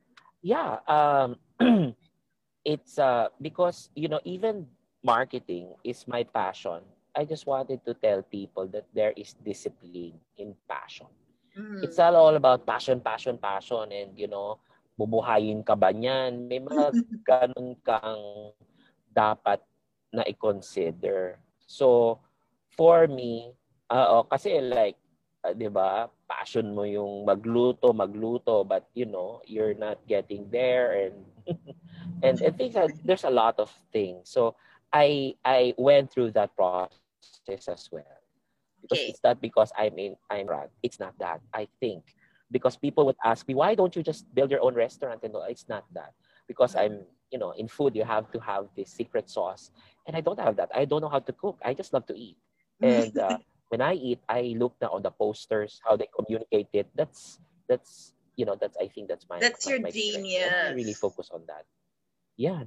yeah, 0.42 0.78
um, 0.88 1.35
it's 2.66 2.98
uh, 2.98 3.30
because 3.38 3.94
you 3.94 4.10
know 4.10 4.18
even 4.26 4.66
marketing 5.06 5.78
is 5.86 6.02
my 6.10 6.26
passion. 6.26 6.82
I 7.14 7.24
just 7.24 7.46
wanted 7.46 7.80
to 7.86 7.94
tell 7.94 8.20
people 8.26 8.66
that 8.74 8.84
there 8.92 9.14
is 9.14 9.38
discipline 9.38 10.18
in 10.36 10.52
passion. 10.66 11.06
Mhm. 11.54 11.80
It's 11.86 11.96
not 11.96 12.12
all 12.18 12.34
about 12.34 12.66
passion, 12.66 12.98
passion, 13.00 13.38
passion, 13.38 13.88
and 13.94 14.12
you 14.18 14.26
know, 14.26 14.58
bubuhayin 14.98 15.62
ka 15.64 15.78
ba 15.78 15.94
niyan? 15.94 16.50
May 16.50 16.58
mga 16.60 16.92
ganun 17.28 17.78
kang 17.86 18.52
dapat 19.14 19.62
na 20.12 20.26
i-consider. 20.28 21.40
So, 21.64 22.18
for 22.76 23.08
me, 23.08 23.56
uh, 23.88 24.20
kasi 24.28 24.60
like, 24.60 25.00
uh, 25.40 25.56
di 25.56 25.72
ba, 25.72 26.12
passion 26.28 26.76
mo 26.76 26.84
yung 26.84 27.24
magluto, 27.24 27.96
magluto, 27.96 28.60
but 28.66 28.84
you 28.92 29.08
know, 29.08 29.40
you're 29.48 29.76
not 29.78 29.96
getting 30.04 30.50
there 30.52 31.08
and 31.08 31.16
and 32.22 32.40
I 32.44 32.50
think 32.50 32.74
that 32.74 32.90
there's 33.04 33.24
a 33.24 33.30
lot 33.30 33.58
of 33.58 33.72
things. 33.92 34.30
So, 34.30 34.56
I 34.92 35.34
I 35.44 35.74
went 35.76 36.10
through 36.12 36.32
that 36.32 36.54
process 36.56 37.68
as 37.68 37.88
well. 37.90 38.04
Because 38.82 38.98
Okay. 38.98 39.10
it's 39.10 39.22
not 39.24 39.40
because 39.40 39.72
I'm 39.76 39.98
in 39.98 40.16
I'm 40.30 40.46
right. 40.46 40.70
It's 40.82 40.98
not 41.00 41.18
that. 41.18 41.40
I 41.52 41.66
think 41.80 42.04
because 42.50 42.76
people 42.76 43.04
would 43.06 43.16
ask 43.24 43.46
me, 43.48 43.54
why 43.54 43.74
don't 43.74 43.94
you 43.96 44.02
just 44.02 44.26
build 44.34 44.50
your 44.50 44.62
own 44.62 44.74
restaurant? 44.74 45.20
And 45.22 45.34
all? 45.34 45.42
it's 45.48 45.68
not 45.68 45.84
that. 45.94 46.14
Because 46.46 46.76
I'm, 46.76 47.02
you 47.30 47.38
know, 47.38 47.50
in 47.52 47.66
food 47.66 47.96
you 47.96 48.04
have 48.04 48.30
to 48.32 48.38
have 48.40 48.68
this 48.76 48.90
secret 48.90 49.28
sauce. 49.28 49.70
And 50.06 50.16
I 50.16 50.20
don't 50.20 50.38
have 50.38 50.56
that. 50.56 50.70
I 50.74 50.84
don't 50.84 51.00
know 51.00 51.08
how 51.08 51.18
to 51.18 51.32
cook. 51.32 51.58
I 51.64 51.74
just 51.74 51.92
love 51.92 52.06
to 52.06 52.14
eat. 52.16 52.36
And 52.82 53.16
uh, 53.18 53.38
when 53.68 53.80
I 53.80 53.94
eat, 53.94 54.20
I 54.28 54.54
look 54.56 54.76
now 54.80 54.90
on 54.92 55.02
the 55.02 55.10
posters, 55.10 55.80
how 55.84 55.96
they 55.96 56.06
communicate 56.14 56.68
it. 56.72 56.86
That's 56.94 57.40
that's 57.68 58.12
you 58.36 58.44
know, 58.44 58.54
that's 58.54 58.76
I 58.76 58.86
think 58.86 59.08
that's 59.08 59.26
my 59.28 59.40
That's 59.40 59.66
my, 59.66 59.72
your 59.72 59.80
my. 59.80 59.88
And 59.90 60.54
I 60.70 60.74
really 60.74 60.94
focus 60.94 61.30
on 61.32 61.42
that. 61.48 61.64
Yeah. 62.36 62.64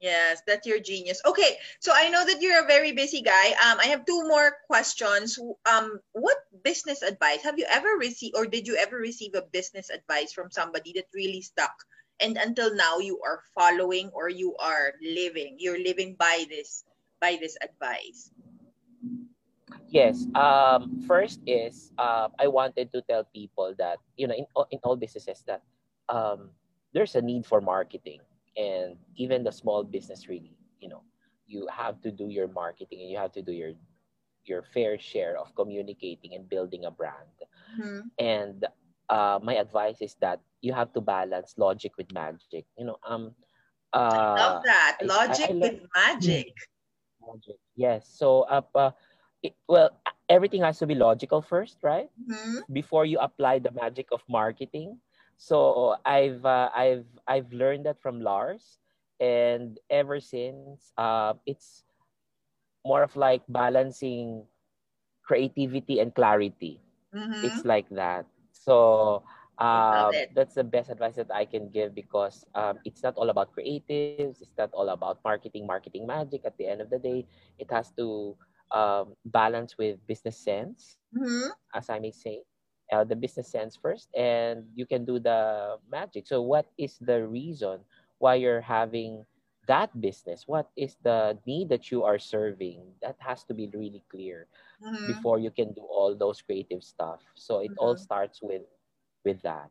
Yes, 0.00 0.40
that's 0.46 0.66
your 0.66 0.80
genius. 0.80 1.20
Okay, 1.26 1.58
so 1.78 1.92
I 1.94 2.08
know 2.08 2.24
that 2.24 2.40
you're 2.40 2.64
a 2.64 2.66
very 2.66 2.92
busy 2.92 3.20
guy. 3.20 3.52
Um, 3.60 3.76
I 3.78 3.86
have 3.92 4.06
two 4.06 4.26
more 4.26 4.56
questions. 4.66 5.38
Um, 5.68 6.00
what 6.12 6.38
business 6.64 7.02
advice 7.02 7.42
have 7.44 7.58
you 7.58 7.66
ever 7.68 8.00
received, 8.00 8.34
or 8.34 8.46
did 8.46 8.66
you 8.66 8.76
ever 8.80 8.96
receive 8.96 9.34
a 9.36 9.44
business 9.52 9.90
advice 9.90 10.32
from 10.32 10.50
somebody 10.50 10.92
that 10.96 11.12
really 11.12 11.42
stuck, 11.42 11.76
and 12.18 12.38
until 12.38 12.74
now 12.74 12.96
you 12.96 13.20
are 13.20 13.44
following 13.52 14.08
or 14.16 14.30
you 14.30 14.56
are 14.56 14.96
living, 15.04 15.56
you're 15.60 15.80
living 15.80 16.16
by 16.16 16.48
this 16.48 16.84
by 17.20 17.36
this 17.36 17.60
advice? 17.60 18.32
Yes. 19.92 20.24
Um, 20.34 21.02
first 21.06 21.40
is 21.46 21.92
uh, 21.98 22.28
I 22.38 22.48
wanted 22.48 22.92
to 22.92 23.02
tell 23.02 23.24
people 23.34 23.74
that 23.76 23.98
you 24.16 24.26
know 24.26 24.34
in 24.34 24.46
all- 24.56 24.70
in 24.70 24.78
all 24.82 24.96
businesses 24.96 25.44
that 25.44 25.60
um, 26.08 26.50
there's 26.94 27.14
a 27.16 27.22
need 27.22 27.44
for 27.44 27.60
marketing, 27.60 28.20
and 28.60 28.98
even 29.16 29.44
the 29.44 29.52
small 29.52 29.84
business 29.84 30.28
really, 30.28 30.58
you 30.80 30.88
know, 30.88 31.02
you 31.46 31.68
have 31.72 32.00
to 32.02 32.12
do 32.12 32.28
your 32.28 32.48
marketing 32.48 33.00
and 33.02 33.10
you 33.10 33.18
have 33.18 33.32
to 33.32 33.42
do 33.42 33.52
your 33.52 33.72
your 34.44 34.62
fair 34.62 34.98
share 34.98 35.38
of 35.38 35.54
communicating 35.56 36.34
and 36.34 36.48
building 36.48 36.84
a 36.84 36.90
brand. 36.90 37.36
Mhm. 37.78 38.10
And 38.18 38.66
uh, 39.08 39.40
my 39.42 39.56
advice 39.56 40.02
is 40.02 40.16
that 40.20 40.40
you 40.60 40.72
have 40.74 40.92
to 40.94 41.00
balance 41.00 41.58
logic 41.58 41.96
with 41.98 42.12
magic. 42.12 42.56
You 42.76 42.86
know, 42.86 42.98
um, 43.06 43.34
Love 44.36 44.54
uh, 44.54 44.64
that 44.64 44.98
I- 45.00 45.12
I- 45.28 45.38
logic 45.38 45.50
I 45.50 45.60
with 45.60 45.80
magic. 45.94 46.54
logic. 47.20 47.58
Yes. 47.76 48.08
So, 48.08 48.42
uh, 48.42 48.62
uh, 48.74 48.90
it, 49.42 49.54
well, 49.68 49.90
everything 50.28 50.62
has 50.62 50.78
to 50.78 50.86
be 50.86 50.94
logical 50.94 51.42
first, 51.42 51.82
right? 51.82 52.10
Mhm. 52.18 52.62
before 52.72 53.04
you 53.04 53.18
apply 53.20 53.58
the 53.58 53.70
magic 53.72 54.08
of 54.12 54.22
marketing. 54.28 54.98
So 55.40 55.96
I've 56.04 56.44
uh, 56.44 56.70
I've 56.76 57.08
I've 57.26 57.52
learned 57.52 57.86
that 57.88 58.00
from 58.00 58.20
Lars, 58.20 58.80
and 59.20 59.80
ever 59.90 60.20
since, 60.20 60.92
uh, 60.98 61.34
it's 61.46 61.84
more 62.84 63.02
of 63.02 63.16
like 63.16 63.42
balancing 63.48 64.46
creativity 65.22 66.00
and 66.00 66.14
clarity. 66.14 66.80
Mhm. 67.12 67.42
It's 67.42 67.64
like 67.64 67.88
that. 67.90 68.26
So 68.52 69.22
um, 69.58 70.22
that's 70.32 70.54
the 70.54 70.64
best 70.64 70.90
advice 70.90 71.16
that 71.16 71.32
I 71.32 71.44
can 71.46 71.68
give 71.70 71.94
because 71.94 72.46
um, 72.54 72.78
it's 72.84 73.02
not 73.02 73.16
all 73.16 73.30
about 73.30 73.54
creatives. 73.54 74.24
It's 74.42 74.56
not 74.58 74.70
all 74.72 74.88
about 74.88 75.00
marketing, 75.24 75.66
marketing 75.66 75.88
magic. 76.06 76.30
At 76.44 76.56
the 76.58 76.66
end 76.66 76.80
of 76.80 76.90
the 76.90 76.98
day, 76.98 77.26
it 77.58 77.70
has 77.70 77.90
to 77.92 78.36
um, 78.72 79.16
balance 79.24 79.76
with 79.78 80.06
business 80.06 80.36
sense 80.38 80.98
Mhm. 81.12 81.50
as 81.74 81.88
I 81.90 81.98
may 81.98 82.10
say, 82.10 82.42
uh, 82.92 83.04
the 83.04 83.16
business 83.16 83.48
sense 83.48 83.76
first, 83.76 84.10
and 84.14 84.66
you 84.74 84.86
can 84.86 85.04
do 85.04 85.18
the 85.18 85.78
magic. 85.90 86.26
So, 86.26 86.42
what 86.42 86.66
is 86.78 86.98
the 86.98 87.26
reason 87.26 87.80
why 88.18 88.36
you're 88.36 88.62
having 88.62 89.24
that 89.66 89.92
business? 90.00 90.46
What 90.48 90.70
is 90.76 90.96
the 91.02 91.38
need 91.46 91.68
that 91.70 91.90
you 91.90 92.04
are 92.04 92.18
serving? 92.18 92.82
That 93.02 93.16
has 93.20 93.44
to 93.44 93.54
be 93.54 93.68
really 93.68 94.04
clear 94.10 94.48
Mhm. 94.80 95.06
before 95.06 95.38
you 95.38 95.50
can 95.50 95.72
do 95.72 95.82
all 95.82 96.14
those 96.14 96.40
creative 96.42 96.82
stuff. 96.82 97.20
So, 97.34 97.60
it 97.60 97.72
all 97.76 97.96
Mhm. 97.96 97.96
starts 97.96 98.42
with 98.42 98.62
with 99.24 99.42
that. 99.42 99.70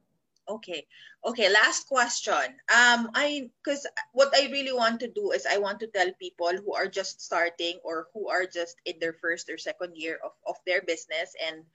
Okay. 0.49 0.88
Okay, 1.23 1.47
last 1.49 1.88
question. 1.88 2.43
Um 2.73 3.12
I 3.15 3.51
cuz 3.63 3.86
what 4.12 4.34
I 4.36 4.49
really 4.51 4.73
want 4.73 4.99
to 5.01 5.08
do 5.08 5.32
is 5.32 5.45
I 5.45 5.58
want 5.60 5.79
to 5.82 5.88
tell 5.88 6.12
people 6.19 6.51
who 6.60 6.73
are 6.73 6.88
just 6.89 7.21
starting 7.21 7.79
or 7.84 8.08
who 8.13 8.27
are 8.29 8.45
just 8.45 8.75
in 8.86 8.99
their 8.99 9.13
first 9.13 9.49
or 9.49 9.58
second 9.58 9.95
year 9.95 10.17
of 10.23 10.34
of 10.45 10.58
their 10.65 10.82
business 10.82 11.36
and 11.39 11.65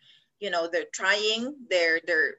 you 0.41 0.51
know, 0.51 0.69
they're 0.71 0.91
trying, 0.93 1.55
they're 1.69 2.01
they're 2.07 2.37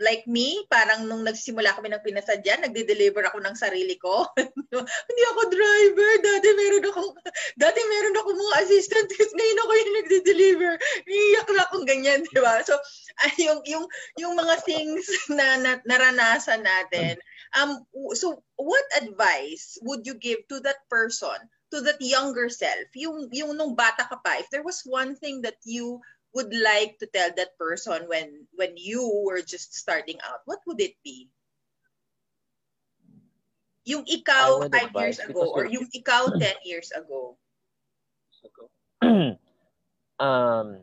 like 0.00 0.24
me, 0.24 0.64
parang 0.72 1.04
nung 1.04 1.28
nagsimula 1.28 1.76
kami 1.76 1.92
ng 1.92 2.00
pinasadya, 2.00 2.56
nagde-deliver 2.56 3.20
ako 3.28 3.38
ng 3.44 3.52
sarili 3.52 4.00
ko. 4.00 4.24
Hindi 5.08 5.22
ako 5.28 5.40
driver. 5.52 6.10
Dati 6.24 6.48
meron 6.56 6.84
ako, 6.88 7.02
dati 7.60 7.80
meron 7.84 8.16
ako 8.16 8.28
mga 8.32 8.56
assistant 8.64 9.08
kasi 9.20 9.32
ngayon 9.36 9.60
ako 9.60 9.72
yung 9.76 9.96
nagde-deliver. 10.00 10.72
Iiyak 11.04 11.48
na 11.52 11.62
akong 11.68 11.86
ganyan, 11.86 12.24
di 12.24 12.40
ba? 12.40 12.64
So, 12.64 12.80
ay, 13.28 13.32
yung, 13.44 13.60
yung, 13.68 13.84
yung 14.16 14.34
mga 14.40 14.64
things 14.64 15.04
na, 15.28 15.60
na 15.60 15.76
naranasan 15.84 16.64
natin. 16.64 17.20
Um, 17.60 17.84
so, 18.16 18.40
what 18.56 18.86
advice 18.96 19.76
would 19.84 20.08
you 20.08 20.16
give 20.16 20.40
to 20.48 20.64
that 20.64 20.80
person, 20.88 21.36
to 21.76 21.84
that 21.84 22.00
younger 22.00 22.48
self, 22.48 22.88
yung, 22.96 23.28
yung 23.36 23.52
nung 23.52 23.76
bata 23.76 24.08
ka 24.08 24.16
pa, 24.24 24.40
if 24.40 24.48
there 24.48 24.64
was 24.64 24.80
one 24.88 25.12
thing 25.12 25.44
that 25.44 25.60
you 25.68 26.00
would 26.34 26.54
like 26.54 26.98
to 26.98 27.06
tell 27.06 27.30
that 27.36 27.58
person 27.58 28.06
when 28.06 28.46
when 28.54 28.76
you 28.76 29.02
were 29.26 29.42
just 29.42 29.74
starting 29.74 30.18
out, 30.22 30.42
what 30.44 30.60
would 30.66 30.80
it 30.80 30.94
be? 31.02 31.28
Yung 33.84 34.06
ikaw 34.06 34.70
five 34.70 34.92
years 34.94 35.18
ago 35.18 35.50
or 35.50 35.66
yung 35.66 35.88
ikaw 35.90 36.30
ten 36.38 36.54
years 36.62 36.92
ago. 36.94 37.34
um, 40.20 40.78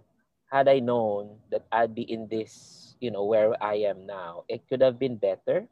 had 0.51 0.67
I 0.67 0.79
known 0.79 1.37
that 1.51 1.63
I'd 1.71 1.95
be 1.95 2.03
in 2.03 2.27
this, 2.27 2.95
you 2.99 3.11
know, 3.11 3.23
where 3.23 3.55
I 3.63 3.87
am 3.87 4.05
now, 4.05 4.43
it 4.49 4.67
could 4.67 4.81
have 4.81 4.99
been 4.99 5.15
better 5.15 5.67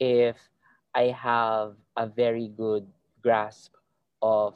if 0.00 0.36
I 0.94 1.14
have 1.14 1.76
a 1.96 2.06
very 2.06 2.48
good 2.48 2.86
grasp 3.22 3.74
of 4.20 4.54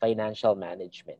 financial 0.00 0.54
management. 0.54 1.18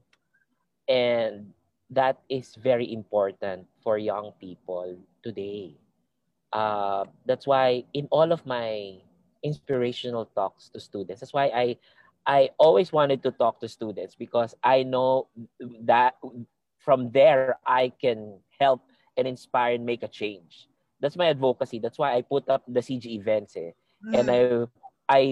And 0.88 1.52
that 1.90 2.18
is 2.28 2.54
very 2.56 2.92
important 2.92 3.66
for 3.82 3.98
young 3.98 4.32
people 4.40 4.96
today. 5.22 5.76
Uh, 6.52 7.04
that's 7.26 7.46
why 7.46 7.84
in 7.94 8.08
all 8.10 8.32
of 8.32 8.44
my 8.46 8.98
inspirational 9.42 10.26
talks 10.34 10.68
to 10.70 10.80
students, 10.80 11.20
that's 11.20 11.32
why 11.32 11.46
I 11.54 11.76
I 12.26 12.50
always 12.58 12.90
wanted 12.90 13.22
to 13.22 13.30
talk 13.30 13.60
to 13.60 13.68
students 13.68 14.16
because 14.16 14.54
I 14.64 14.82
know 14.82 15.28
that 15.86 16.18
from 16.78 17.10
there 17.12 17.58
I 17.66 17.92
can 18.02 18.40
help 18.58 18.82
and 19.16 19.28
inspire 19.28 19.74
and 19.74 19.86
make 19.86 20.02
a 20.02 20.08
change. 20.08 20.68
That's 20.98 21.16
my 21.16 21.28
advocacy. 21.30 21.78
That's 21.78 21.98
why 21.98 22.14
I 22.14 22.22
put 22.22 22.48
up 22.48 22.64
the 22.66 22.80
CG 22.80 23.06
events 23.06 23.56
eh. 23.56 23.70
mm. 24.02 24.18
and 24.18 24.26
I 24.30 24.66
I 25.08 25.22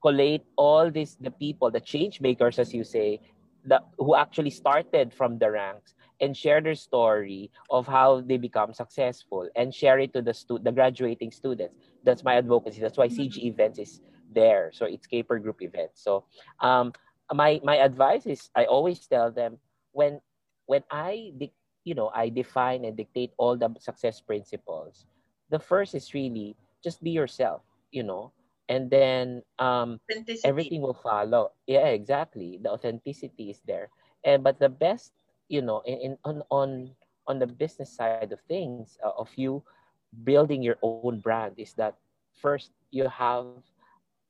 collate 0.00 0.46
all 0.54 0.90
these 0.90 1.16
the 1.18 1.32
people, 1.32 1.70
the 1.70 1.80
change 1.80 2.20
makers 2.20 2.58
as 2.58 2.72
you 2.72 2.84
say, 2.84 3.18
the, 3.64 3.80
who 3.98 4.14
actually 4.14 4.50
started 4.50 5.12
from 5.12 5.38
the 5.38 5.50
ranks 5.50 5.94
and 6.20 6.36
share 6.36 6.60
their 6.60 6.74
story 6.74 7.50
of 7.70 7.86
how 7.86 8.20
they 8.20 8.36
become 8.36 8.72
successful 8.72 9.48
and 9.56 9.74
share 9.74 9.98
it 9.98 10.12
to 10.14 10.22
the 10.22 10.34
stu- 10.34 10.60
the 10.62 10.72
graduating 10.72 11.30
students. 11.30 11.74
That's 12.04 12.22
my 12.22 12.36
advocacy. 12.36 12.80
That's 12.80 12.98
why 12.98 13.08
CG 13.08 13.34
mm-hmm. 13.34 13.46
events 13.48 13.78
is 13.78 14.00
there. 14.32 14.70
So 14.72 14.86
it's 14.86 15.06
Caper 15.06 15.38
Group 15.38 15.62
events. 15.62 16.02
So 16.02 16.24
um, 16.60 16.92
my 17.32 17.60
my 17.64 17.76
advice 17.76 18.26
is 18.26 18.50
I 18.54 18.64
always 18.66 19.06
tell 19.06 19.30
them 19.30 19.58
when 19.92 20.20
when 20.66 20.82
I 20.90 21.32
you 21.84 21.94
know 21.94 22.10
I 22.14 22.28
define 22.28 22.84
and 22.84 22.96
dictate 22.96 23.32
all 23.36 23.56
the 23.56 23.74
success 23.78 24.20
principles. 24.20 25.06
The 25.50 25.58
first 25.58 25.94
is 25.94 26.14
really 26.14 26.56
just 26.82 27.02
be 27.02 27.10
yourself. 27.10 27.62
You 27.90 28.02
know, 28.02 28.32
and 28.68 28.90
then 28.90 29.42
um, 29.58 30.00
everything 30.44 30.80
will 30.80 30.96
follow. 30.96 31.52
Yeah, 31.66 31.92
exactly. 31.92 32.58
The 32.62 32.70
authenticity 32.70 33.50
is 33.50 33.60
there. 33.66 33.90
And 34.24 34.42
but 34.42 34.58
the 34.58 34.68
best, 34.68 35.12
you 35.48 35.62
know, 35.62 35.82
in, 35.86 35.98
in 35.98 36.18
on 36.24 36.42
on 36.50 36.90
on 37.26 37.38
the 37.38 37.46
business 37.46 37.90
side 37.92 38.32
of 38.32 38.40
things 38.48 38.98
uh, 39.04 39.12
of 39.16 39.28
you 39.36 39.62
building 40.22 40.62
your 40.62 40.76
own 40.82 41.18
brand 41.18 41.54
is 41.58 41.72
that 41.74 41.96
first 42.40 42.70
you 42.90 43.08
have 43.08 43.46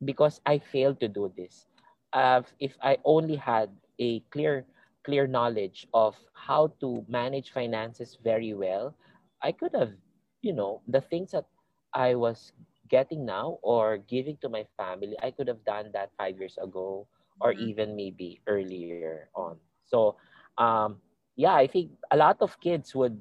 because 0.05 0.40
I 0.46 0.59
failed 0.59 1.00
to 1.00 1.09
do 1.09 1.33
this. 1.37 1.66
Uh, 2.12 2.42
if 2.61 2.77
I 2.83 2.98
only 3.05 3.37
had 3.37 3.70
a 3.98 4.20
clear 4.31 4.64
clear 5.05 5.27
knowledge 5.27 5.87
of 5.92 6.16
how 6.33 6.72
to 6.81 7.05
manage 7.09 7.53
finances 7.53 8.16
very 8.24 8.55
well, 8.55 8.96
I 9.42 9.53
could 9.53 9.74
have, 9.74 9.92
you 10.40 10.53
know, 10.55 10.81
the 10.88 11.03
things 11.03 11.33
that 11.33 11.44
I 11.92 12.14
was 12.14 12.53
getting 12.88 13.24
now 13.24 13.59
or 13.62 13.98
giving 13.98 14.38
to 14.40 14.48
my 14.48 14.64
family, 14.77 15.16
I 15.22 15.31
could 15.31 15.48
have 15.48 15.62
done 15.64 15.90
that 15.92 16.11
five 16.16 16.38
years 16.38 16.57
ago 16.61 17.07
or 17.40 17.53
mm-hmm. 17.53 17.68
even 17.68 17.96
maybe 17.96 18.40
earlier 18.46 19.29
on. 19.35 19.57
So, 19.85 20.16
um, 20.57 20.96
yeah, 21.37 21.55
I 21.55 21.66
think 21.66 21.90
a 22.11 22.16
lot 22.16 22.38
of 22.40 22.59
kids 22.61 22.94
would, 22.94 23.18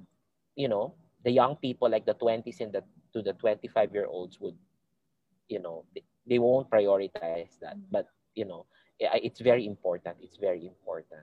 you 0.56 0.67
know, 0.67 0.93
the 1.23 1.32
young 1.32 1.56
people 1.56 1.89
like 1.89 2.06
the 2.06 2.13
20s 2.15 2.60
and 2.62 2.73
the 2.73 2.84
to 3.13 3.21
the 3.21 3.34
25 3.34 3.93
year 3.93 4.06
olds 4.06 4.39
would, 4.39 4.56
you 5.47 5.60
know, 5.60 5.86
they, 5.93 6.04
they 6.28 6.39
won't 6.39 6.69
prioritize 6.69 7.60
that. 7.62 7.78
Mm-hmm. 7.78 7.91
But, 7.91 8.08
you 8.36 8.45
know, 8.45 8.65
it's 8.99 9.39
very 9.39 9.65
important. 9.65 10.17
It's 10.21 10.38
very 10.38 10.65
important. 10.65 11.21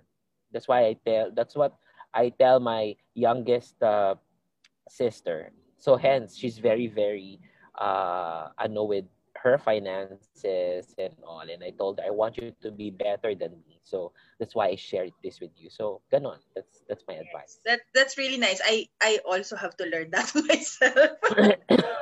That's 0.53 0.69
why 0.69 0.87
I 0.87 0.97
tell, 1.05 1.31
that's 1.35 1.57
what 1.57 1.77
I 2.15 2.31
tell 2.31 2.61
my 2.61 2.97
youngest 3.15 3.83
uh, 3.83 4.17
sister. 4.89 5.53
So 5.79 5.97
hence, 5.97 6.37
she's 6.37 6.59
very, 6.59 6.87
very 6.87 7.41
uh, 7.79 8.49
ano 8.59 8.85
with 8.85 9.05
her 9.43 9.59
finances 9.59 10.95
and 10.99 11.15
all. 11.27 11.41
And 11.41 11.63
I 11.65 11.71
told 11.71 11.99
her, 11.99 12.07
I 12.07 12.11
want 12.11 12.37
you 12.39 12.53
to 12.63 12.71
be 12.71 12.91
better 12.91 13.35
than 13.35 13.53
me. 13.67 13.81
So 13.85 14.13
that's 14.39 14.55
why 14.55 14.69
I 14.69 14.77
shared 14.77 15.13
this 15.23 15.41
with 15.41 15.51
you. 15.57 15.71
So 15.71 16.03
ganon. 16.13 16.39
That's 16.55 16.83
that's 16.89 17.05
my 17.09 17.15
advice. 17.15 17.61
That 17.65 17.81
that's 17.95 18.19
really 18.19 18.39
nice. 18.39 18.61
I 18.65 18.89
I 19.01 19.21
also 19.25 19.57
have 19.57 19.77
to 19.79 19.87
learn 19.87 20.11
that 20.11 20.33
myself. 20.49 21.19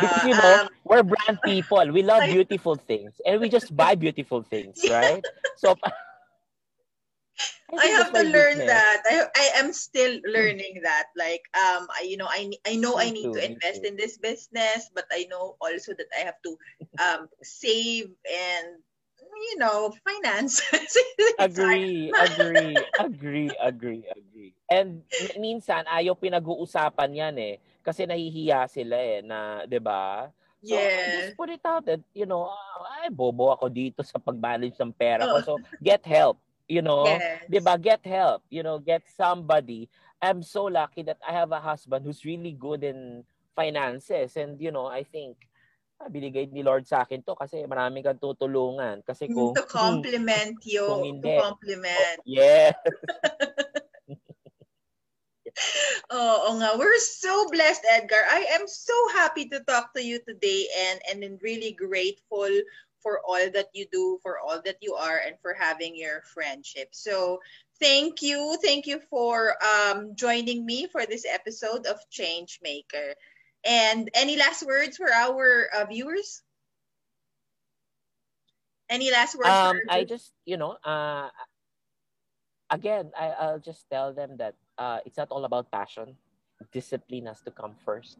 because 0.00 0.24
you 0.24 0.34
know 0.34 0.60
um, 0.60 0.68
we're 0.84 1.02
brand 1.02 1.38
people. 1.44 1.90
We 1.92 2.02
love 2.02 2.24
beautiful 2.24 2.76
things, 2.76 3.20
and 3.26 3.40
we 3.40 3.48
just 3.48 3.74
buy 3.76 3.94
beautiful 3.94 4.42
things, 4.42 4.84
right? 4.90 5.24
So 5.56 5.76
I 7.78 7.86
have 7.96 8.12
to 8.12 8.22
learn 8.22 8.60
business. 8.60 8.68
that. 8.68 8.98
I 9.08 9.16
I 9.32 9.46
am 9.60 9.72
still 9.72 10.20
learning 10.28 10.84
that. 10.84 11.08
Like 11.16 11.42
um, 11.56 11.88
I, 11.88 12.04
you 12.04 12.16
know, 12.20 12.28
I 12.28 12.52
I 12.68 12.76
know 12.76 12.96
me 13.00 13.08
I 13.08 13.10
need 13.10 13.32
too, 13.32 13.34
to 13.34 13.40
invest 13.40 13.84
in 13.84 13.96
this 13.96 14.18
business, 14.18 14.92
but 14.92 15.08
I 15.12 15.24
know 15.30 15.56
also 15.60 15.96
that 15.96 16.10
I 16.12 16.28
have 16.28 16.36
to 16.44 16.52
um 17.00 17.28
save 17.40 18.12
and 18.28 18.66
you 19.20 19.56
know 19.58 19.92
finance. 20.04 20.60
agree, 21.40 22.12
agree, 22.12 22.76
agree, 22.98 23.50
agree, 23.56 24.04
agree. 24.04 24.52
And 24.68 25.04
minsan 25.40 25.88
ayaw 25.88 26.16
pinag-uusapan 26.16 27.10
yan 27.12 27.36
eh 27.40 27.56
kasi 27.80 28.04
nahihiya 28.04 28.68
sila 28.68 28.96
eh 29.00 29.20
na, 29.24 29.64
'di 29.64 29.80
ba? 29.80 30.28
So, 30.62 30.78
yes. 30.78 31.10
just 31.10 31.34
put 31.34 31.50
it 31.50 31.64
out 31.66 31.82
that, 31.90 31.98
you 32.14 32.22
know, 32.22 32.46
ay, 33.02 33.10
bobo 33.10 33.50
ako 33.50 33.66
dito 33.66 33.98
sa 34.06 34.22
pag-manage 34.22 34.78
ng 34.78 34.94
pera 34.94 35.26
ko. 35.26 35.42
So, 35.42 35.58
get 35.82 36.06
help 36.06 36.38
you 36.68 36.82
know 36.82 37.04
yes. 37.06 37.42
diba 37.50 37.74
get 37.80 38.02
help 38.06 38.42
you 38.50 38.62
know 38.62 38.78
get 38.78 39.02
somebody 39.06 39.88
i'm 40.22 40.42
so 40.42 40.64
lucky 40.64 41.02
that 41.02 41.18
i 41.26 41.32
have 41.32 41.50
a 41.52 41.60
husband 41.60 42.04
who's 42.04 42.24
really 42.24 42.52
good 42.52 42.84
in 42.84 43.24
finances 43.54 44.36
and 44.36 44.60
you 44.60 44.70
know 44.70 44.86
i 44.86 45.02
think 45.02 45.36
ah, 46.00 46.08
binigay 46.08 46.48
ni 46.50 46.62
Lord 46.62 46.86
sa 46.88 47.04
akin 47.04 47.22
to 47.22 47.36
kasi 47.36 47.66
marami 47.68 48.00
kang 48.00 48.18
tutulungan 48.18 49.04
kasi 49.04 49.28
mm, 49.28 49.34
kung 49.34 49.52
to 49.54 49.66
compliment 49.68 50.56
hmm, 50.58 50.70
you 50.74 50.84
kung 50.86 51.04
hindi, 51.04 51.36
to 51.36 51.42
compliment 51.42 52.18
oh, 52.22 52.26
yeah 52.26 52.72
Oh, 56.10 56.56
nga. 56.58 56.78
We're 56.78 56.98
so 56.98 57.48
blessed, 57.48 57.84
Edgar. 57.88 58.24
I 58.28 58.56
am 58.56 58.66
so 58.68 58.94
happy 59.12 59.48
to 59.48 59.60
talk 59.64 59.92
to 59.94 60.02
you 60.02 60.20
today 60.24 60.68
and 60.88 61.24
and 61.24 61.40
really 61.42 61.72
grateful 61.72 62.48
for 63.02 63.20
all 63.26 63.50
that 63.50 63.68
you 63.74 63.86
do, 63.90 64.18
for 64.22 64.38
all 64.38 64.60
that 64.64 64.76
you 64.80 64.94
are, 64.94 65.18
and 65.18 65.36
for 65.42 65.54
having 65.54 65.96
your 65.96 66.22
friendship. 66.32 66.88
So 66.92 67.40
thank 67.80 68.22
you. 68.22 68.56
Thank 68.62 68.86
you 68.86 69.00
for 69.10 69.54
um, 69.62 70.14
joining 70.14 70.64
me 70.64 70.86
for 70.86 71.04
this 71.06 71.24
episode 71.28 71.86
of 71.86 71.98
Change 72.10 72.60
Maker. 72.62 73.14
And 73.64 74.10
any 74.14 74.36
last 74.36 74.66
words 74.66 74.96
for 74.96 75.12
our 75.12 75.68
uh, 75.74 75.86
viewers? 75.86 76.42
Any 78.88 79.10
last 79.10 79.36
words? 79.36 79.48
Um, 79.48 79.78
I 79.88 80.04
just, 80.04 80.32
you 80.44 80.56
know, 80.56 80.76
uh, 80.84 81.30
again, 82.70 83.10
I, 83.18 83.28
I'll 83.28 83.58
just 83.58 83.88
tell 83.90 84.12
them 84.12 84.36
that 84.38 84.54
uh, 84.76 84.98
it's 85.06 85.16
not 85.16 85.28
all 85.30 85.44
about 85.44 85.70
passion. 85.70 86.16
Discipline 86.72 87.26
has 87.26 87.40
to 87.42 87.50
come 87.50 87.74
first. 87.84 88.18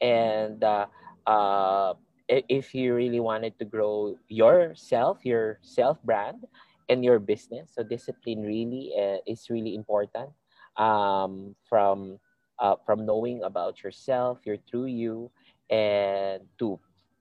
And 0.00 0.62
uh, 0.62 0.86
uh, 1.26 1.94
if 2.28 2.74
you 2.74 2.94
really 2.94 3.20
wanted 3.20 3.58
to 3.58 3.64
grow 3.64 4.16
yourself, 4.28 5.24
your 5.24 5.58
self 5.62 6.02
brand, 6.02 6.46
and 6.88 7.04
your 7.04 7.18
business, 7.18 7.72
so 7.74 7.82
discipline 7.82 8.42
really 8.42 8.92
uh, 8.96 9.18
is 9.26 9.48
really 9.50 9.74
important. 9.74 10.30
Um, 10.76 11.54
from 11.68 12.18
uh, 12.58 12.76
from 12.84 13.06
knowing 13.06 13.42
about 13.42 13.82
yourself, 13.82 14.38
your 14.44 14.58
true 14.68 14.86
you, 14.86 15.30
and 15.70 16.42
to 16.58 16.78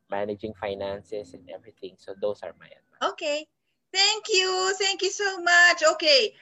managing 0.10 0.54
finances 0.60 1.34
and 1.34 1.44
everything. 1.50 1.96
So 1.98 2.16
those 2.20 2.42
are 2.42 2.54
my 2.60 2.66
advice. 2.66 3.13
Okay, 3.13 3.46
thank 3.94 4.26
you, 4.30 4.74
thank 4.80 5.02
you 5.02 5.12
so 5.12 5.42
much. 5.42 5.84
Okay. 5.84 6.34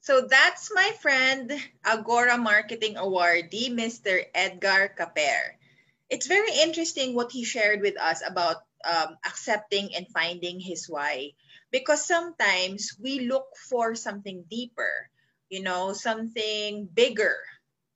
So 0.00 0.24
that's 0.24 0.72
my 0.72 0.90
friend, 1.02 1.52
Agora 1.84 2.38
Marketing 2.38 2.94
Awardee, 2.94 3.68
Mr. 3.68 4.24
Edgar 4.32 4.88
Caper 4.96 5.57
it's 6.10 6.26
very 6.26 6.52
interesting 6.62 7.14
what 7.14 7.32
he 7.32 7.44
shared 7.44 7.80
with 7.80 7.98
us 8.00 8.22
about 8.26 8.56
um, 8.84 9.16
accepting 9.26 9.94
and 9.94 10.06
finding 10.08 10.60
his 10.60 10.88
why. 10.88 11.32
Because 11.70 12.06
sometimes 12.06 12.96
we 13.00 13.20
look 13.28 13.46
for 13.68 13.94
something 13.94 14.44
deeper 14.50 15.10
you 15.50 15.62
know 15.62 15.92
something 15.92 16.86
bigger 16.92 17.36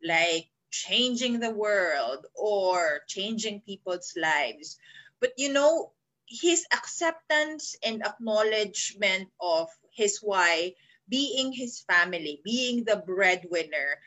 like 0.04 0.48
changing 0.70 1.38
the 1.40 1.50
world 1.50 2.26
or 2.34 3.00
changing 3.06 3.60
people's 3.60 4.14
lives. 4.16 4.78
But 5.20 5.32
you 5.36 5.52
know 5.52 5.92
his 6.26 6.64
acceptance 6.72 7.76
and 7.84 8.02
acknowledgement 8.04 9.28
of 9.40 9.68
his 9.92 10.18
why 10.22 10.74
being 11.08 11.52
his 11.52 11.80
family 11.80 12.40
being 12.44 12.84
the 12.84 12.96
breadwinner 12.96 13.98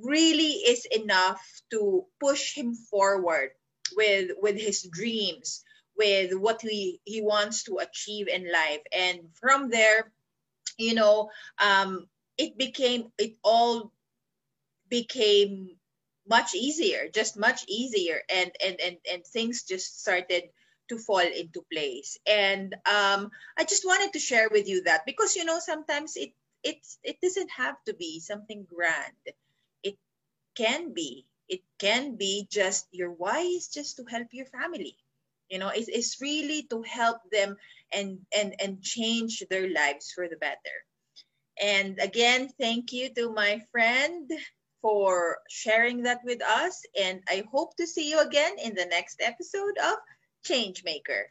really 0.00 0.52
is 0.72 0.86
enough 0.86 1.42
to 1.70 2.04
push 2.20 2.54
him 2.56 2.74
forward 2.74 3.50
with 3.96 4.30
with 4.40 4.56
his 4.58 4.82
dreams 4.84 5.64
with 5.96 6.32
what 6.34 6.60
he 6.62 7.00
he 7.04 7.20
wants 7.22 7.64
to 7.64 7.78
achieve 7.78 8.28
in 8.28 8.50
life. 8.50 8.80
And 8.92 9.20
from 9.40 9.70
there 9.70 10.10
you 10.78 10.94
know 10.94 11.30
um 11.58 12.06
it 12.38 12.56
became 12.58 13.12
it 13.18 13.36
all 13.44 13.92
became 14.88 15.76
much 16.28 16.54
easier 16.54 17.08
just 17.12 17.36
much 17.36 17.64
easier. 17.68 18.20
And 18.30 18.50
and 18.64 18.80
and, 18.80 18.96
and 19.12 19.26
things 19.26 19.64
just 19.64 20.00
started 20.00 20.44
to 20.88 20.98
fall 20.98 21.20
into 21.20 21.64
place. 21.72 22.18
And 22.26 22.74
um 22.86 23.30
i 23.58 23.64
just 23.64 23.84
wanted 23.86 24.12
to 24.12 24.18
share 24.18 24.48
with 24.50 24.68
you 24.68 24.82
that 24.84 25.06
because 25.06 25.36
you 25.36 25.44
know 25.44 25.58
sometimes 25.60 26.16
it 26.16 26.32
it's 26.64 26.98
it 27.02 27.20
doesn't 27.22 27.50
have 27.50 27.76
to 27.86 27.94
be 27.94 28.20
something 28.20 28.66
grand. 28.68 29.16
Can 30.54 30.92
be. 30.92 31.26
It 31.48 31.62
can 31.78 32.16
be 32.16 32.46
just 32.50 32.86
your 32.92 33.10
why 33.10 33.40
is 33.40 33.68
just 33.68 33.96
to 33.96 34.04
help 34.04 34.28
your 34.32 34.46
family. 34.46 34.96
You 35.48 35.58
know, 35.58 35.68
it's, 35.68 35.88
it's 35.88 36.20
really 36.20 36.62
to 36.70 36.82
help 36.82 37.18
them 37.30 37.56
and 37.92 38.20
and 38.34 38.54
and 38.60 38.82
change 38.82 39.44
their 39.50 39.68
lives 39.68 40.12
for 40.12 40.28
the 40.28 40.36
better. 40.36 40.76
And 41.60 41.98
again, 42.00 42.48
thank 42.58 42.92
you 42.92 43.12
to 43.14 43.32
my 43.32 43.60
friend 43.70 44.30
for 44.80 45.38
sharing 45.48 46.02
that 46.02 46.20
with 46.24 46.42
us. 46.42 46.82
And 46.98 47.22
I 47.28 47.44
hope 47.50 47.76
to 47.76 47.86
see 47.86 48.10
you 48.10 48.20
again 48.20 48.58
in 48.58 48.74
the 48.74 48.86
next 48.86 49.20
episode 49.20 49.78
of 49.78 49.96
Changemaker. 50.44 51.30